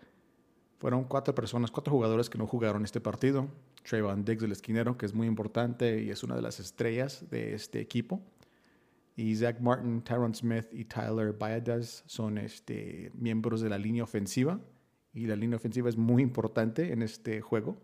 fueron 0.78 1.02
cuatro 1.06 1.34
personas, 1.34 1.72
cuatro 1.72 1.92
jugadores 1.92 2.30
que 2.30 2.38
no 2.38 2.46
jugaron 2.46 2.84
este 2.84 3.00
partido. 3.00 3.48
Trayvon 3.82 4.24
Diggs, 4.24 4.44
el 4.44 4.52
esquinero, 4.52 4.96
que 4.96 5.06
es 5.06 5.12
muy 5.12 5.26
importante 5.26 6.00
y 6.00 6.10
es 6.10 6.22
una 6.22 6.36
de 6.36 6.42
las 6.42 6.60
estrellas 6.60 7.28
de 7.28 7.52
este 7.52 7.80
equipo 7.80 8.22
y 9.16 9.34
Zach 9.34 9.58
Martin, 9.58 10.02
Tyron 10.02 10.36
Smith 10.36 10.68
y 10.70 10.84
Tyler 10.84 11.32
Bayades 11.32 12.04
son 12.06 12.38
este, 12.38 13.10
miembros 13.12 13.60
de 13.60 13.70
la 13.70 13.78
línea 13.78 14.04
ofensiva. 14.04 14.60
Y 15.12 15.26
la 15.26 15.34
línea 15.34 15.56
ofensiva 15.56 15.88
es 15.88 15.96
muy 15.96 16.22
importante 16.22 16.92
en 16.92 17.02
este 17.02 17.40
juego, 17.40 17.76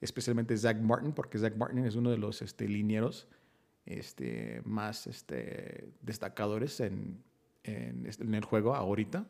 especialmente 0.00 0.56
Zach 0.56 0.78
Martin, 0.80 1.12
porque 1.12 1.38
Zach 1.38 1.56
Martin 1.56 1.84
es 1.84 1.96
uno 1.96 2.10
de 2.10 2.18
los 2.18 2.42
este, 2.42 2.68
linieros 2.68 3.28
este, 3.86 4.62
más 4.64 5.06
este, 5.06 5.92
destacadores 6.02 6.80
en, 6.80 7.22
en, 7.64 8.08
en 8.18 8.34
el 8.34 8.44
juego 8.44 8.74
ahorita. 8.74 9.26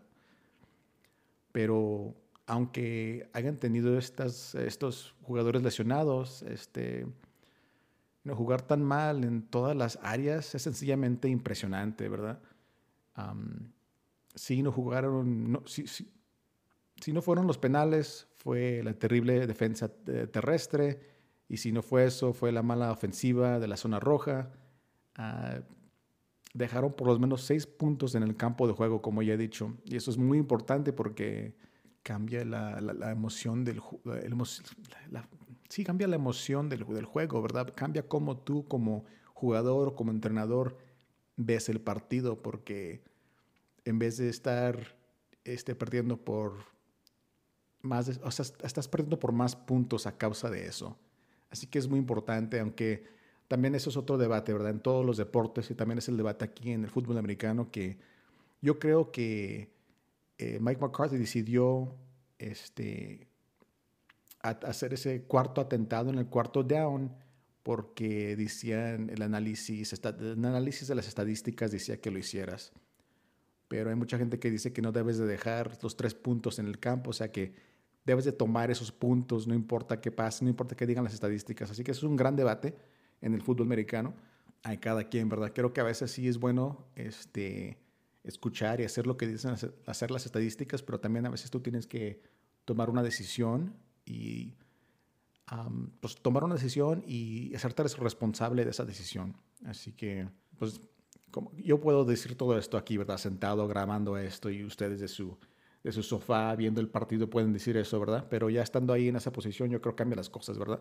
Pero 1.52 2.14
aunque 2.46 3.28
hayan 3.32 3.56
tenido 3.56 3.98
estas, 3.98 4.54
estos 4.54 5.14
jugadores 5.22 5.62
lesionados, 5.62 6.42
este, 6.42 7.06
jugar 8.34 8.62
tan 8.62 8.82
mal 8.82 9.24
en 9.24 9.42
todas 9.42 9.76
las 9.76 9.98
áreas 10.02 10.54
es 10.54 10.62
sencillamente 10.62 11.28
impresionante, 11.28 12.08
¿verdad? 12.08 12.40
si 14.34 14.62
no 14.62 14.70
jugaron, 14.70 15.50
no, 15.50 15.66
si, 15.66 15.84
si, 17.00 17.12
no 17.12 17.22
fueron 17.22 17.46
los 17.46 17.58
penales, 17.58 18.28
fue 18.36 18.82
la 18.82 18.94
terrible 18.94 19.46
defensa 19.46 19.90
eh, 20.06 20.26
terrestre, 20.26 21.00
y 21.48 21.56
si 21.56 21.72
no 21.72 21.82
fue 21.82 22.04
eso, 22.04 22.32
fue 22.32 22.52
la 22.52 22.62
mala 22.62 22.92
ofensiva 22.92 23.58
de 23.58 23.68
la 23.68 23.76
zona 23.76 24.00
roja. 24.00 24.50
Ah, 25.14 25.60
dejaron 26.54 26.92
por 26.92 27.08
lo 27.08 27.18
menos 27.18 27.42
seis 27.42 27.66
puntos 27.66 28.14
en 28.14 28.22
el 28.22 28.36
campo 28.36 28.66
de 28.66 28.74
juego, 28.74 29.02
como 29.02 29.22
ya 29.22 29.34
he 29.34 29.36
dicho, 29.36 29.76
y 29.84 29.96
eso 29.96 30.10
es 30.10 30.18
muy 30.18 30.38
importante 30.38 30.92
porque 30.92 31.56
cambia 32.02 32.44
la, 32.44 32.80
la, 32.80 33.10
emoción 33.10 33.64
del 33.64 33.82
la, 35.10 35.28
sí 35.68 35.84
cambia 35.84 36.08
la 36.08 36.16
emoción 36.16 36.68
del, 36.68 36.86
del, 36.86 37.04
juego, 37.04 37.42
¿verdad? 37.42 37.72
Cambia 37.74 38.08
cómo 38.08 38.38
tú 38.38 38.66
como 38.66 39.04
jugador 39.34 39.88
o 39.88 39.94
como 39.94 40.10
entrenador 40.10 40.78
ves 41.36 41.68
el 41.68 41.80
partido, 41.80 42.42
porque 42.42 43.02
en 43.84 43.98
vez 43.98 44.16
de 44.16 44.28
estar 44.28 44.96
este, 45.44 45.74
perdiendo 45.74 46.24
por 46.24 46.77
más, 47.82 48.20
o 48.22 48.30
sea, 48.30 48.44
estás 48.62 48.88
perdiendo 48.88 49.18
por 49.18 49.32
más 49.32 49.56
puntos 49.56 50.06
a 50.06 50.16
causa 50.16 50.50
de 50.50 50.66
eso. 50.66 50.98
Así 51.50 51.66
que 51.66 51.78
es 51.78 51.88
muy 51.88 51.98
importante, 51.98 52.60
aunque 52.60 53.04
también 53.48 53.74
eso 53.74 53.90
es 53.90 53.96
otro 53.96 54.18
debate, 54.18 54.52
¿verdad? 54.52 54.70
En 54.70 54.80
todos 54.80 55.04
los 55.04 55.16
deportes 55.16 55.70
y 55.70 55.74
también 55.74 55.98
es 55.98 56.08
el 56.08 56.16
debate 56.16 56.44
aquí 56.44 56.72
en 56.72 56.84
el 56.84 56.90
fútbol 56.90 57.16
americano 57.18 57.70
que 57.70 57.98
yo 58.60 58.78
creo 58.78 59.10
que 59.10 59.70
eh, 60.36 60.58
Mike 60.60 60.80
McCarthy 60.80 61.16
decidió 61.16 61.94
este, 62.38 63.28
hacer 64.40 64.94
ese 64.94 65.22
cuarto 65.22 65.60
atentado 65.60 66.10
en 66.10 66.18
el 66.18 66.26
cuarto 66.26 66.62
down 66.62 67.12
porque 67.62 68.36
decían 68.36 69.10
el 69.10 69.22
análisis, 69.22 69.92
el 69.92 70.44
análisis 70.44 70.88
de 70.88 70.94
las 70.94 71.08
estadísticas 71.08 71.70
decía 71.70 72.00
que 72.00 72.10
lo 72.10 72.18
hicieras. 72.18 72.72
Pero 73.68 73.90
hay 73.90 73.96
mucha 73.96 74.16
gente 74.16 74.38
que 74.38 74.50
dice 74.50 74.72
que 74.72 74.80
no 74.80 74.92
debes 74.92 75.18
de 75.18 75.26
dejar 75.26 75.78
los 75.82 75.96
tres 75.96 76.14
puntos 76.14 76.58
en 76.58 76.66
el 76.66 76.78
campo, 76.78 77.10
o 77.10 77.12
sea 77.12 77.30
que 77.30 77.52
debes 78.08 78.24
de 78.24 78.32
tomar 78.32 78.70
esos 78.70 78.90
puntos, 78.90 79.46
no 79.46 79.54
importa 79.54 80.00
qué 80.00 80.10
pase, 80.10 80.42
no 80.42 80.50
importa 80.50 80.74
qué 80.74 80.86
digan 80.86 81.04
las 81.04 81.12
estadísticas. 81.12 81.70
Así 81.70 81.84
que 81.84 81.90
es 81.90 82.02
un 82.02 82.16
gran 82.16 82.36
debate 82.36 82.74
en 83.20 83.34
el 83.34 83.42
fútbol 83.42 83.66
americano. 83.66 84.14
Hay 84.62 84.78
cada 84.78 85.04
quien, 85.04 85.28
¿verdad? 85.28 85.52
Creo 85.54 85.72
que 85.72 85.80
a 85.80 85.84
veces 85.84 86.10
sí 86.10 86.26
es 86.26 86.38
bueno 86.38 86.86
este, 86.96 87.78
escuchar 88.24 88.80
y 88.80 88.84
hacer 88.84 89.06
lo 89.06 89.18
que 89.18 89.26
dicen 89.26 89.54
hacer 89.86 90.10
las 90.10 90.24
estadísticas, 90.24 90.82
pero 90.82 90.98
también 90.98 91.26
a 91.26 91.30
veces 91.30 91.50
tú 91.50 91.60
tienes 91.60 91.86
que 91.86 92.22
tomar 92.64 92.88
una 92.88 93.02
decisión 93.02 93.74
y 94.06 94.54
pues, 96.00 96.16
tomar 96.16 96.44
una 96.44 96.54
decisión 96.54 97.04
y 97.06 97.54
hacerte 97.54 97.82
responsable 97.82 98.64
de 98.64 98.70
esa 98.70 98.86
decisión. 98.86 99.36
Así 99.66 99.92
que, 99.92 100.28
pues, 100.58 100.80
como, 101.30 101.52
yo 101.56 101.78
puedo 101.78 102.06
decir 102.06 102.36
todo 102.36 102.56
esto 102.58 102.78
aquí, 102.78 102.96
¿verdad? 102.96 103.18
Sentado 103.18 103.68
grabando 103.68 104.16
esto 104.16 104.48
y 104.48 104.64
ustedes 104.64 104.98
de 104.98 105.08
su, 105.08 105.36
de 105.82 105.92
su 105.92 106.02
sofá 106.02 106.54
viendo 106.56 106.80
el 106.80 106.88
partido 106.88 107.30
pueden 107.30 107.52
decir 107.52 107.76
eso, 107.76 107.98
¿verdad? 108.00 108.26
Pero 108.28 108.50
ya 108.50 108.62
estando 108.62 108.92
ahí 108.92 109.08
en 109.08 109.16
esa 109.16 109.32
posición, 109.32 109.70
yo 109.70 109.80
creo 109.80 109.94
que 109.94 109.98
cambia 109.98 110.16
las 110.16 110.30
cosas, 110.30 110.58
¿verdad? 110.58 110.80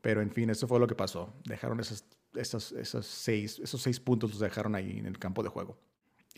Pero 0.00 0.20
en 0.20 0.30
fin, 0.30 0.50
eso 0.50 0.66
fue 0.66 0.80
lo 0.80 0.86
que 0.86 0.96
pasó. 0.96 1.32
Dejaron 1.44 1.78
esos, 1.80 2.04
esos, 2.34 2.72
esos, 2.72 3.06
seis, 3.06 3.60
esos 3.60 3.80
seis 3.80 4.00
puntos, 4.00 4.30
los 4.30 4.40
dejaron 4.40 4.74
ahí 4.74 4.98
en 4.98 5.06
el 5.06 5.18
campo 5.18 5.42
de 5.42 5.48
juego 5.48 5.78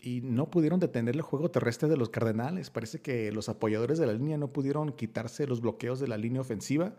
y 0.05 0.21
no 0.21 0.51
pudieron 0.51 0.79
detener 0.79 1.15
el 1.15 1.21
juego 1.21 1.49
terrestre 1.49 1.89
de 1.89 1.97
los 1.97 2.09
Cardenales. 2.09 2.69
Parece 2.69 3.01
que 3.01 3.31
los 3.31 3.49
apoyadores 3.49 3.97
de 3.97 4.05
la 4.05 4.13
línea 4.13 4.37
no 4.37 4.53
pudieron 4.53 4.91
quitarse 4.91 5.47
los 5.47 5.61
bloqueos 5.61 5.99
de 5.99 6.07
la 6.07 6.15
línea 6.15 6.41
ofensiva 6.41 6.95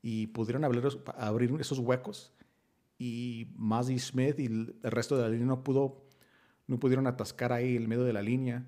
y 0.00 0.28
pudieron 0.28 0.64
abrir, 0.64 1.60
esos 1.60 1.78
huecos. 1.78 2.32
Y 2.98 3.48
Mazzy 3.56 3.98
Smith 3.98 4.40
y 4.40 4.46
el 4.46 4.76
resto 4.82 5.16
de 5.16 5.24
la 5.24 5.28
línea 5.28 5.46
no, 5.46 5.62
pudo, 5.62 6.06
no 6.66 6.80
pudieron 6.80 7.06
atascar 7.06 7.52
ahí 7.52 7.76
el 7.76 7.86
medio 7.86 8.04
de 8.04 8.14
la 8.14 8.22
línea. 8.22 8.66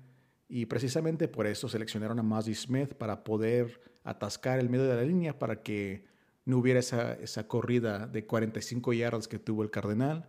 Y 0.53 0.65
precisamente 0.65 1.29
por 1.29 1.47
eso 1.47 1.69
seleccionaron 1.69 2.19
a 2.19 2.23
Mazzy 2.23 2.53
Smith 2.55 2.93
para 2.95 3.23
poder 3.23 3.79
atascar 4.03 4.59
el 4.59 4.69
medio 4.69 4.83
de 4.83 4.95
la 4.97 5.03
línea 5.03 5.39
para 5.39 5.63
que 5.63 6.03
no 6.43 6.57
hubiera 6.57 6.81
esa, 6.81 7.13
esa 7.13 7.47
corrida 7.47 8.05
de 8.05 8.25
45 8.25 8.91
yardas 8.91 9.29
que 9.29 9.39
tuvo 9.39 9.63
el 9.63 9.71
Cardenal 9.71 10.27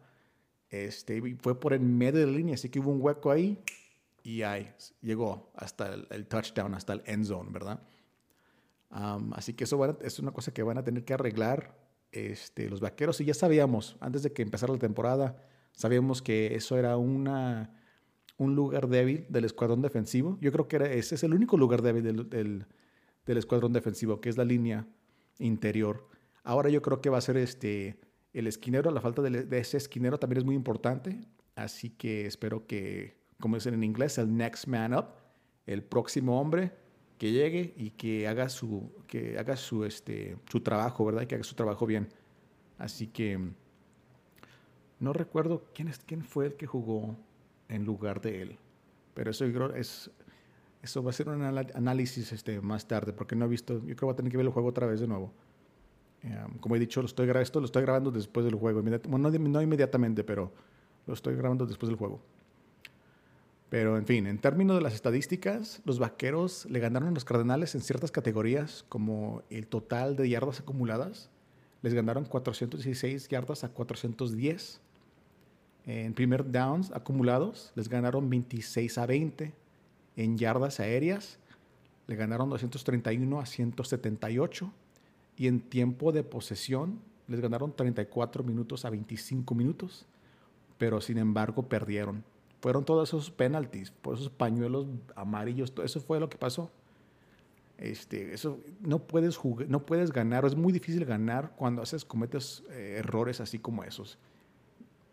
este, 0.71 1.21
fue 1.41 1.59
por 1.59 1.73
el 1.73 1.81
medio 1.81 2.21
de 2.21 2.27
la 2.27 2.33
línea, 2.39 2.55
así 2.55 2.69
que 2.69 2.79
hubo 2.79 2.93
un 2.93 3.03
hueco 3.03 3.33
ahí 3.33 3.59
y 4.23 4.43
ahí 4.43 4.73
llegó 5.01 5.51
hasta 5.57 5.93
el, 5.93 6.27
touchdown, 6.29 6.77
hasta 6.77 6.93
el 6.93 7.03
end 7.05 7.27
zone, 7.27 7.51
¿verdad? 7.51 7.83
así 9.33 9.55
que 9.55 9.65
eso 9.65 9.99
es 10.03 10.21
una 10.21 10.31
cosa 10.31 10.55
que 10.55 10.63
van 10.63 10.79
a 10.79 10.85
tener 10.85 11.05
que 11.05 11.15
arreglar 11.15 11.75
este, 12.13 12.71
los 12.71 12.79
vaqueros. 12.79 13.21
Y 13.21 13.25
ya 13.25 13.35
sabíamos, 13.35 13.97
antes 13.99 14.23
de 14.23 14.33
que 14.33 14.43
empezara 14.43 14.73
la 14.73 14.79
temporada, 14.79 15.37
sabíamos 15.73 16.23
que 16.23 16.55
eso 16.55 16.79
era 16.79 16.97
una, 16.97 17.82
un 18.37 18.55
lugar 18.55 18.89
débil 18.89 19.27
del 19.29 19.45
escuadrón 19.45 19.83
defensivo. 19.83 20.39
Yo 20.41 20.53
creo 20.53 20.69
que 20.69 20.77
ese 20.99 21.15
es 21.15 21.23
el 21.23 21.35
único 21.35 21.57
lugar 21.57 21.83
débil 21.83 22.03
del, 22.03 22.29
del, 22.29 22.67
del 23.27 23.39
escuadrón 23.39 23.73
defensivo, 23.73 24.21
que 24.21 24.29
es 24.29 24.37
la 24.37 24.45
línea 24.45 24.87
interior. 25.39 26.09
Ahora 26.45 26.71
yo 26.71 26.83
creo 26.83 27.01
que 27.01 27.11
va 27.11 27.19
a 27.19 27.23
ser 27.23 27.37
este 27.37 28.01
el 28.33 28.47
esquinero, 28.47 28.91
la 28.91 29.01
falta 29.01 29.23
de, 29.23 29.59
ese 29.59 29.77
esquinero 29.77 30.19
también 30.19 30.39
es 30.39 30.45
muy 30.45 30.55
importante. 30.55 31.21
Así 31.55 31.91
que 31.91 32.27
espero 32.27 32.67
que, 32.67 33.19
como 33.41 33.57
dicen 33.57 33.75
en 33.75 33.85
inglés, 33.85 34.19
el 34.19 34.35
next 34.35 34.67
man 34.67 34.95
up, 34.95 35.07
el 35.67 35.83
próximo 35.83 36.41
hombre 36.41 36.73
que 37.19 37.31
llegue 37.31 37.75
y 37.77 37.91
que 37.91 38.27
haga 38.27 38.49
su, 38.49 38.91
que 39.07 39.39
haga 39.39 39.57
su, 39.57 39.85
este, 39.85 40.37
su 40.51 40.61
trabajo, 40.61 41.05
¿verdad? 41.05 41.27
Que 41.27 41.35
haga 41.35 41.45
su 41.45 41.55
trabajo 41.55 41.87
bien. 41.87 42.09
Así 42.79 43.07
que 43.07 43.39
No 44.99 45.13
recuerdo 45.13 45.65
quién, 45.75 45.89
es, 45.89 45.99
quién 45.99 46.25
fue 46.25 46.47
el 46.47 46.55
que 46.55 46.67
jugó 46.67 47.17
en 47.73 47.85
lugar 47.85 48.21
de 48.21 48.43
él. 48.43 48.59
Pero 49.15 49.31
eso, 49.31 49.45
es, 49.75 50.11
eso 50.83 51.03
va 51.03 51.11
a 51.11 51.13
ser 51.13 51.29
un 51.29 51.43
análisis 51.43 52.33
este, 52.33 52.61
más 52.61 52.87
tarde, 52.87 53.13
porque 53.13 53.35
no 53.35 53.47
he 53.47 53.49
visto, 53.49 53.75
yo 53.75 53.81
creo 53.81 53.97
que 53.97 54.05
voy 54.05 54.13
a 54.13 54.17
tener 54.17 54.31
que 54.31 54.37
ver 54.37 54.47
el 54.47 54.53
juego 54.53 54.69
otra 54.69 54.87
vez 54.87 55.01
de 55.01 55.07
nuevo. 55.07 55.33
Em, 56.23 56.59
como 56.59 56.77
he 56.77 56.79
dicho, 56.79 57.01
lo 57.01 57.07
estoy, 57.07 57.29
esto 57.31 57.61
lo 57.61 57.67
estoy 57.67 57.83
grabando 57.83 58.11
después 58.11 58.45
del 58.45 58.55
juego. 58.55 58.83
Bueno, 58.83 59.31
no, 59.31 59.63
inmediatamente, 59.63 60.23
pero 60.23 60.53
lo 61.07 61.15
estoy 61.15 61.35
grabando 61.35 61.67
después 61.67 61.89
del 61.89 61.99
juego. 61.99 62.21
Pero 63.71 63.97
en 63.97 64.07
fin, 64.07 64.27
en 64.27 64.39
términos 64.39 64.77
de 64.77 64.83
las 64.83 64.95
estadísticas, 64.95 65.81
los 65.87 65.99
vaqueros 65.99 66.67
le 66.67 66.79
ganaron 66.79 67.09
a 67.09 67.13
los 67.13 67.25
Cardenales 67.25 67.75
en 67.75 67.81
ciertas 67.81 68.13
categorías, 68.13 68.85
como 68.91 69.43
el 69.49 69.67
total 69.67 70.15
de 70.15 70.29
yardas 70.29 70.61
acumuladas. 70.61 71.31
Les 71.81 71.95
ganaron 71.95 72.27
416 72.27 73.29
yardas 73.29 73.65
a 73.65 73.71
410. 73.71 74.81
En 75.87 76.15
primer 76.15 76.51
downs 76.51 76.93
acumulados, 76.93 77.73
les 77.75 77.89
ganaron 77.89 78.29
26 78.31 78.99
a 78.99 79.07
20. 79.07 79.53
En 80.17 80.39
yardas 80.39 80.79
aéreas, 80.79 81.39
le 82.07 82.17
ganaron 82.17 82.51
231 82.51 83.41
a 83.41 83.47
178 83.47 84.73
y 85.37 85.49
en 85.49 85.61
tiempo 85.61 86.13
de 86.13 86.23
posesión 86.23 87.01
les 87.27 87.41
ganaron 87.41 87.75
34 87.75 88.45
minutos 88.45 88.85
a 88.85 88.91
25 88.91 89.55
minutos, 89.55 90.07
pero 90.79 91.01
sin 91.01 91.19
embargo 91.19 91.63
perdieron. 91.63 92.23
Fueron 92.61 92.85
todos 92.85 93.09
esos 93.09 93.31
penalties, 93.31 93.91
por 93.91 94.15
esos 94.15 94.29
pañuelos 94.29 94.87
amarillos, 95.17 95.73
todo 95.73 95.85
eso 95.85 96.01
fue 96.01 96.21
lo 96.21 96.29
que 96.29 96.37
pasó. 96.37 96.71
Este, 97.79 98.33
eso 98.35 98.61
no 98.81 99.01
puedes 99.01 99.37
jugar, 99.37 99.69
no 99.69 99.85
puedes 99.85 100.13
ganar, 100.13 100.45
es 100.45 100.55
muy 100.55 100.73
difícil 100.73 101.05
ganar 101.05 101.55
cuando 101.57 101.83
haces 101.83 102.05
cometes 102.05 102.63
eh, 102.71 102.97
errores 102.99 103.41
así 103.41 103.59
como 103.59 103.83
esos 103.83 104.19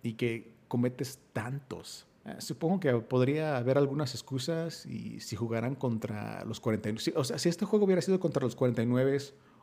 y 0.03 0.13
que 0.13 0.51
cometes 0.69 1.19
tantos. 1.33 2.07
Eh, 2.23 2.35
supongo 2.39 2.79
que 2.79 2.93
podría 2.93 3.57
haber 3.57 3.77
algunas 3.77 4.13
excusas 4.13 4.85
y 4.85 5.19
si 5.19 5.35
jugaran 5.35 5.75
contra 5.75 6.45
los 6.45 6.61
49, 6.61 7.19
o 7.19 7.23
sea, 7.25 7.37
si 7.37 7.49
este 7.49 7.65
juego 7.65 7.83
hubiera 7.83 8.01
sido 8.01 8.21
contra 8.21 8.41
los 8.41 8.55
49 8.55 9.17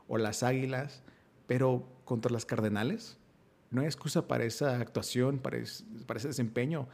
o 0.09 0.19
las 0.19 0.43
Águilas, 0.43 1.03
pero 1.47 1.89
contra 2.05 2.31
las 2.31 2.45
Cardenales. 2.45 3.19
No 3.71 3.81
hay 3.81 3.87
excusa 3.87 4.29
para 4.29 4.45
esa 4.45 4.79
actuación, 4.81 5.39
para, 5.39 5.57
ese 5.59 5.85
desempeño. 6.29 6.87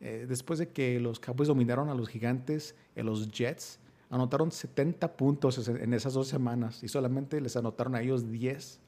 Eh, 0.00 0.26
después 0.28 0.58
de 0.58 0.68
que 0.68 0.98
los 1.00 1.20
Cowboys 1.20 1.48
dominaron 1.48 1.88
a 1.90 1.94
los 1.94 2.08
Gigantes, 2.08 2.74
a 2.96 3.02
los 3.02 3.30
Jets, 3.30 3.78
anotaron 4.10 4.50
70 4.50 5.16
puntos 5.16 5.68
en 5.68 5.92
esas 5.94 6.14
dos 6.14 6.28
semanas 6.28 6.82
y 6.82 6.88
solamente 6.88 7.40
les 7.40 7.56
anotaron 7.56 7.94
a 7.94 8.02
ellos 8.02 8.30
10. 8.30 8.80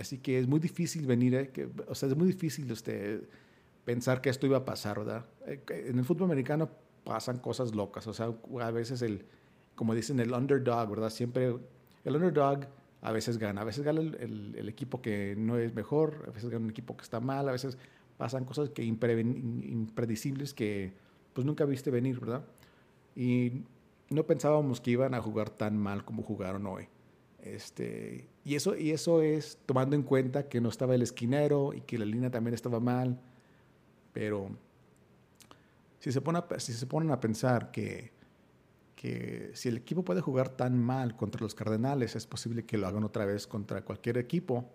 Así 0.00 0.18
que 0.18 0.38
es 0.38 0.46
muy 0.46 0.60
difícil 0.60 1.06
venir, 1.06 1.34
eh, 1.34 1.68
o 1.88 1.94
sea, 1.94 2.08
es 2.08 2.16
muy 2.16 2.26
difícil 2.26 2.70
usted 2.72 3.28
pensar 3.84 4.20
que 4.20 4.30
esto 4.30 4.46
iba 4.46 4.58
a 4.58 4.64
pasar, 4.64 4.98
¿verdad? 4.98 5.26
Eh, 5.46 5.62
en 5.68 5.98
el 5.98 6.04
fútbol 6.04 6.24
americano 6.24 6.70
pasan 7.04 7.38
cosas 7.38 7.74
locas, 7.74 8.06
o 8.06 8.12
sea, 8.12 8.32
a 8.60 8.70
veces 8.70 9.02
el, 9.02 9.24
como 9.74 9.94
dicen, 9.94 10.20
el 10.20 10.32
underdog, 10.32 10.90
¿verdad? 10.90 11.10
Siempre 11.10 11.56
el 12.04 12.16
underdog 12.16 12.66
a 13.02 13.12
veces 13.12 13.38
gana, 13.38 13.62
a 13.62 13.64
veces 13.64 13.84
gana 13.84 14.00
el, 14.00 14.68
equipo 14.68 15.00
que 15.00 15.34
no 15.36 15.58
es 15.58 15.74
mejor, 15.74 16.24
a 16.28 16.30
veces 16.30 16.50
gana 16.50 16.64
un 16.64 16.70
equipo 16.70 16.96
que 16.96 17.02
está 17.02 17.20
mal, 17.20 17.48
a 17.48 17.52
veces 17.52 17.78
pasan 18.18 18.44
cosas 18.44 18.68
que 18.70 18.84
impredecibles 18.84 20.52
que 20.52 20.92
pues 21.32 21.46
nunca 21.46 21.64
viste 21.64 21.90
venir, 21.90 22.20
¿verdad? 22.20 22.44
Y 23.16 23.62
no 24.10 24.24
pensábamos 24.24 24.80
que 24.80 24.90
iban 24.90 25.14
a 25.14 25.22
jugar 25.22 25.48
tan 25.50 25.78
mal 25.78 26.04
como 26.04 26.22
jugaron 26.22 26.66
hoy. 26.66 26.88
Este, 27.42 28.28
y, 28.44 28.54
eso, 28.54 28.76
y 28.76 28.90
eso 28.90 29.22
es 29.22 29.58
tomando 29.66 29.96
en 29.96 30.02
cuenta 30.02 30.48
que 30.48 30.60
no 30.60 30.68
estaba 30.68 30.94
el 30.94 31.02
esquinero 31.02 31.72
y 31.72 31.80
que 31.80 31.98
la 31.98 32.04
línea 32.04 32.30
también 32.30 32.54
estaba 32.54 32.80
mal. 32.80 33.20
Pero 34.12 34.50
si 35.98 36.12
se, 36.12 36.20
pone 36.20 36.40
si 36.58 36.72
se 36.72 36.86
ponen 36.86 37.10
a 37.10 37.20
pensar 37.20 37.70
que 37.70 38.12
que 39.00 39.52
si 39.54 39.70
el 39.70 39.78
equipo 39.78 40.04
puede 40.04 40.20
jugar 40.20 40.50
tan 40.50 40.78
mal 40.78 41.16
contra 41.16 41.40
los 41.40 41.54
Cardenales, 41.54 42.16
es 42.16 42.26
posible 42.26 42.66
que 42.66 42.76
lo 42.76 42.86
hagan 42.86 43.02
otra 43.02 43.24
vez 43.24 43.46
contra 43.46 43.82
cualquier 43.82 44.18
equipo. 44.18 44.70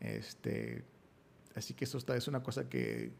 Este, 0.00 0.82
así 1.54 1.74
que 1.74 1.84
eso 1.84 1.96
está, 1.96 2.16
es 2.16 2.26
una 2.26 2.42
cosa 2.42 2.68
que 2.68 3.12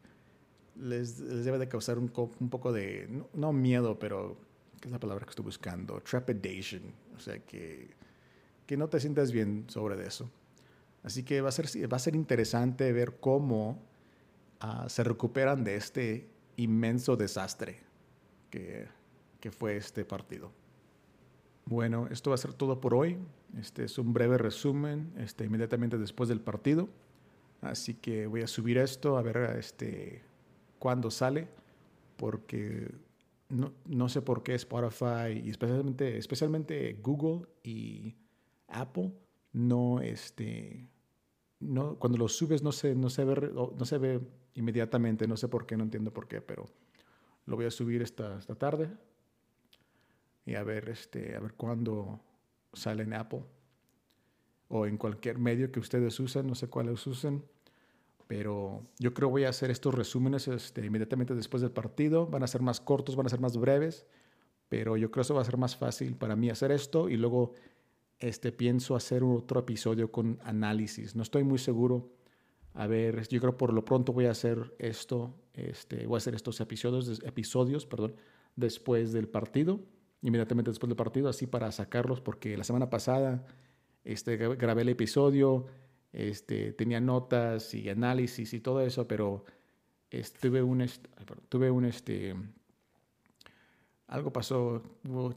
les, 0.75 1.45
debe 1.45 1.57
de 1.57 1.69
causar 1.69 2.01
un, 2.01 2.11
un 2.41 2.51
poco 2.51 2.73
de, 2.73 3.09
no, 3.33 3.53
miedo, 3.53 3.97
pero 4.01 4.39
¿qué 4.81 4.89
es 4.89 4.93
la 4.93 4.99
palabra 4.99 5.25
que 5.25 5.31
estoy 5.31 5.45
buscando? 5.45 6.01
Trepidation. 6.01 6.83
O 7.17 7.21
sea, 7.21 7.39
que, 7.39 7.91
que 8.71 8.77
no 8.77 8.89
te 8.89 9.01
sientas 9.01 9.33
bien 9.33 9.65
sobre 9.67 10.07
eso. 10.07 10.31
Así 11.03 11.25
que 11.25 11.41
va 11.41 11.49
a 11.49 11.53
ser, 11.53 11.67
va 11.93 11.97
a 11.97 12.01
ser 12.01 12.15
interesante 12.15 12.93
ver 12.93 13.17
cómo 13.19 13.83
ah, 14.61 14.89
se 14.89 15.03
recuperan 15.03 15.65
de 15.65 15.75
este 15.75 16.31
inmenso 16.57 17.17
desastre 17.17 17.81
que 18.49 18.87
que 19.41 19.51
fue 19.51 19.77
este 19.77 20.05
partido. 20.05 20.53
Bueno, 21.65 22.07
esto 22.11 22.31
va 22.31 22.35
a 22.35 22.39
ser 22.39 22.53
todo 22.53 22.81
por 22.81 22.95
hoy. 22.95 23.17
Este 23.59 23.85
es 23.85 23.99
un 23.99 24.13
breve 24.13 24.39
resumen 24.39 25.13
este, 25.19 25.45
inmediatamente 25.45 25.99
después 25.99 26.29
del 26.29 26.41
partido. 26.41 26.89
Así 27.63 27.95
que 27.95 28.27
voy 28.27 28.43
a 28.43 28.47
subir 28.47 28.79
esto 28.79 29.17
a 29.17 29.23
ver 29.23 29.57
este, 29.59 30.23
cuándo 30.79 31.11
sale, 31.11 31.49
porque 32.17 32.91
no, 33.49 33.73
no, 33.87 34.09
sé 34.09 34.23
por 34.23 34.43
qué 34.43 34.55
Spotify 34.55 35.43
y 35.45 35.51
especialmente, 35.51 36.17
especialmente 36.17 36.99
Google 37.03 37.47
y 37.63 38.15
Apple 38.71 39.13
no, 39.53 40.01
este, 40.01 40.89
no, 41.59 41.97
cuando 41.99 42.19
lo 42.19 42.29
subes 42.29 42.63
no 42.63 42.73
se, 42.73 42.95
no, 42.95 43.11
se 43.11 43.25
ve, 43.25 43.51
no 43.53 43.85
se 43.85 43.99
ve 43.99 44.21
inmediatamente, 44.55 45.27
no 45.27 45.37
sé 45.37 45.49
por 45.49 45.67
qué, 45.67 45.77
no 45.77 45.85
entiendo 45.85 46.13
por 46.13 46.29
qué, 46.29 46.41
pero 46.41 46.67
lo 47.47 47.57
voy 47.57 47.67
a 47.67 47.71
subir 47.71 48.03
esta, 48.03 48.39
esta 48.39 48.55
tarde 48.55 48.91
y 50.47 50.55
a 50.55 50.63
ver, 50.63 50.89
este, 50.89 51.37
a 51.37 51.41
ver 51.41 51.55
cuándo 51.55 52.21
sale 52.73 53.15
Apple 53.15 53.45
o 54.69 54.87
en 54.87 54.97
cualquier 54.97 55.39
medio 55.39 55.73
que 55.73 55.81
ustedes 55.81 56.19
usen, 56.21 56.47
no 56.47 56.55
sé 56.55 56.69
cuáles 56.69 57.05
usen, 57.07 57.45
pero 58.27 58.87
yo 58.99 59.13
creo 59.13 59.29
voy 59.29 59.45
a 59.45 59.49
hacer 59.49 59.71
estos 59.71 59.93
resúmenes 59.93 60.47
este, 60.47 60.87
inmediatamente 60.87 61.35
después 61.35 61.61
del 61.61 61.73
partido, 61.73 62.27
van 62.27 62.45
a 62.45 62.47
ser 62.47 62.63
más 62.63 62.81
cortos, 62.81 63.17
van 63.17 63.27
a 63.27 63.31
ser 63.31 63.41
más 63.41 63.57
breves, 63.57 64.07
pero 64.69 64.97
yo 64.97 65.11
creo 65.11 65.23
que 65.23 65.27
eso 65.27 65.35
va 65.35 65.43
a 65.43 65.45
ser 65.45 65.57
más 65.57 65.77
fácil 65.77 66.15
para 66.15 66.37
mí 66.37 66.49
hacer 66.49 66.71
esto 66.71 67.09
y 67.09 67.17
luego 67.17 67.55
este, 68.21 68.53
pienso 68.53 68.95
hacer 68.95 69.25
otro 69.25 69.61
episodio 69.61 70.13
con 70.13 70.39
análisis, 70.45 71.17
no 71.17 71.23
estoy 71.23 71.45
muy 71.45 71.59
seguro. 71.59 72.13
A 72.75 72.87
ver, 72.87 73.27
yo 73.27 73.41
creo 73.41 73.57
por 73.57 73.73
lo 73.73 73.85
pronto 73.85 74.13
voy 74.13 74.27
a 74.27 74.31
hacer 74.31 74.75
esto, 74.79 75.35
este, 75.55 76.07
voy 76.07 76.17
a 76.17 76.19
hacer 76.19 76.37
estos 76.37 76.61
episodios, 76.61 77.21
episodios 77.25 77.85
perdón, 77.85 78.15
después 78.55 79.13
del 79.13 79.29
partido 79.29 79.81
inmediatamente 80.23 80.71
después 80.71 80.89
del 80.89 80.97
partido, 80.97 81.29
así 81.29 81.47
para 81.47 81.71
sacarlos, 81.73 82.21
porque 82.21 82.57
la 82.57 82.65
semana 82.65 82.91
pasada 82.91 83.47
este, 84.05 84.37
grabé 84.37 84.83
el 84.83 84.91
episodio, 84.91 85.67
este, 86.13 86.73
tenía 86.73 87.01
notas 87.01 87.75
y 87.75 87.89
análisis 87.89 88.53
y 88.53 88.61
todo 88.61 88.81
eso, 88.81 89.07
pero 89.09 89.45
este, 90.11 90.49
tuve 90.49 90.63
un, 90.63 90.87
tuve 91.49 91.71
un, 91.71 91.85
este, 91.85 92.35
algo 94.11 94.33
pasó, 94.33 94.83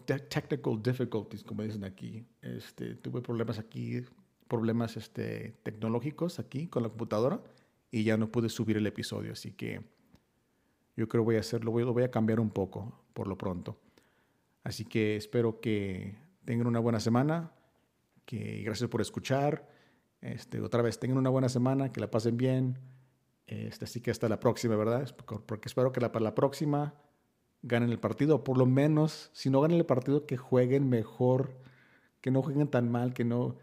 technical 0.05 0.81
difficulties, 0.81 1.43
como 1.43 1.61
dicen 1.61 1.83
aquí, 1.83 2.25
este, 2.41 2.95
tuve 2.95 3.21
problemas 3.21 3.59
aquí, 3.59 4.03
problemas 4.47 4.97
este, 4.97 5.59
tecnológicos 5.61 6.39
aquí 6.39 6.67
con 6.67 6.81
la 6.81 6.89
computadora 6.89 7.39
y 7.91 8.03
ya 8.03 8.17
no 8.17 8.31
pude 8.31 8.49
subir 8.49 8.77
el 8.77 8.87
episodio, 8.87 9.33
así 9.33 9.51
que 9.51 9.81
yo 10.97 11.07
creo 11.07 11.23
voy 11.23 11.35
a 11.35 11.41
hacerlo, 11.41 11.71
voy, 11.71 11.83
lo 11.83 11.93
voy 11.93 12.01
a 12.01 12.09
cambiar 12.09 12.39
un 12.39 12.49
poco 12.49 13.05
por 13.13 13.27
lo 13.27 13.37
pronto. 13.37 13.79
Así 14.63 14.85
que 14.85 15.17
espero 15.17 15.59
que 15.59 16.17
tengan 16.43 16.65
una 16.65 16.79
buena 16.79 16.99
semana, 16.99 17.51
que 18.25 18.63
gracias 18.63 18.89
por 18.89 19.01
escuchar. 19.01 19.69
Este, 20.19 20.61
otra 20.61 20.81
vez, 20.81 20.99
tengan 20.99 21.17
una 21.19 21.29
buena 21.29 21.49
semana, 21.49 21.91
que 21.91 21.99
la 21.99 22.09
pasen 22.09 22.37
bien. 22.37 22.79
Este, 23.45 23.85
así 23.85 24.01
que 24.01 24.09
hasta 24.09 24.29
la 24.29 24.39
próxima, 24.39 24.75
¿verdad? 24.75 25.15
Porque 25.45 25.67
espero 25.67 25.91
que 25.91 25.99
la, 25.99 26.11
para 26.11 26.23
la 26.23 26.33
próxima 26.33 26.95
ganen 27.63 27.89
el 27.89 27.99
partido, 27.99 28.43
por 28.43 28.57
lo 28.57 28.65
menos, 28.65 29.29
si 29.33 29.49
no 29.49 29.61
ganen 29.61 29.77
el 29.77 29.85
partido, 29.85 30.25
que 30.25 30.37
jueguen 30.37 30.89
mejor, 30.89 31.57
que 32.21 32.29
no 32.29 32.41
jueguen 32.41 32.67
tan 32.67 32.91
mal, 32.91 33.13
que 33.13 33.25
no... 33.25 33.57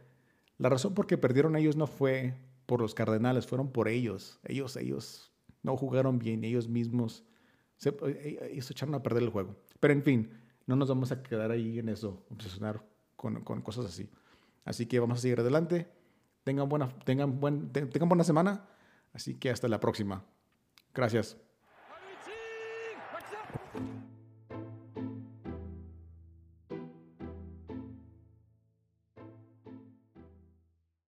La 0.59 0.69
razón 0.69 0.95
por 0.95 1.07
que 1.07 1.17
perdieron 1.17 1.57
ellos 1.57 1.77
no 1.77 1.87
fue 1.87 2.35
por 2.67 2.81
los 2.81 2.95
Cardenales, 2.95 3.47
fueron 3.47 3.71
por 3.73 3.89
ellos. 3.89 4.41
Ellos, 4.45 4.77
ellos 4.77 5.33
no 5.63 5.77
jugaron 5.77 6.19
bien, 6.19 6.45
ellos 6.45 6.69
mismos 6.69 7.25
se, 7.81 7.89
eh, 8.07 8.51
ellos 8.53 8.71
echaron 8.71 8.95
a 8.95 9.03
perder 9.03 9.23
el 9.23 9.31
juego. 9.31 9.57
Pero 9.81 9.95
en 9.95 10.03
fin, 10.03 10.31
no 10.67 10.77
nos 10.77 10.89
vamos 10.89 11.13
a 11.13 11.23
quedar 11.23 11.51
ahí 11.51 11.79
en 11.79 11.89
eso, 11.89 12.25
obsesionar 12.31 12.85
con, 13.17 13.43
con 13.43 13.63
cosas 13.63 13.87
así. 13.87 14.11
Así 14.65 14.87
que 14.87 15.01
vamos 15.01 15.19
a 15.19 15.23
seguir 15.23 15.41
adelante. 15.41 15.89
Tengan 16.45 16.69
buena, 16.69 16.91
tengan, 17.05 17.41
buen, 17.41 17.73
tengan 17.73 18.09
buena 18.09 18.25
semana. 18.25 18.69
Así 19.15 19.35
que 19.35 19.51
hasta 19.51 19.67
la 19.67 19.81
próxima. 19.81 20.25
Gracias. 20.95 21.39
Thank 23.53 23.87
you. 23.87 24.10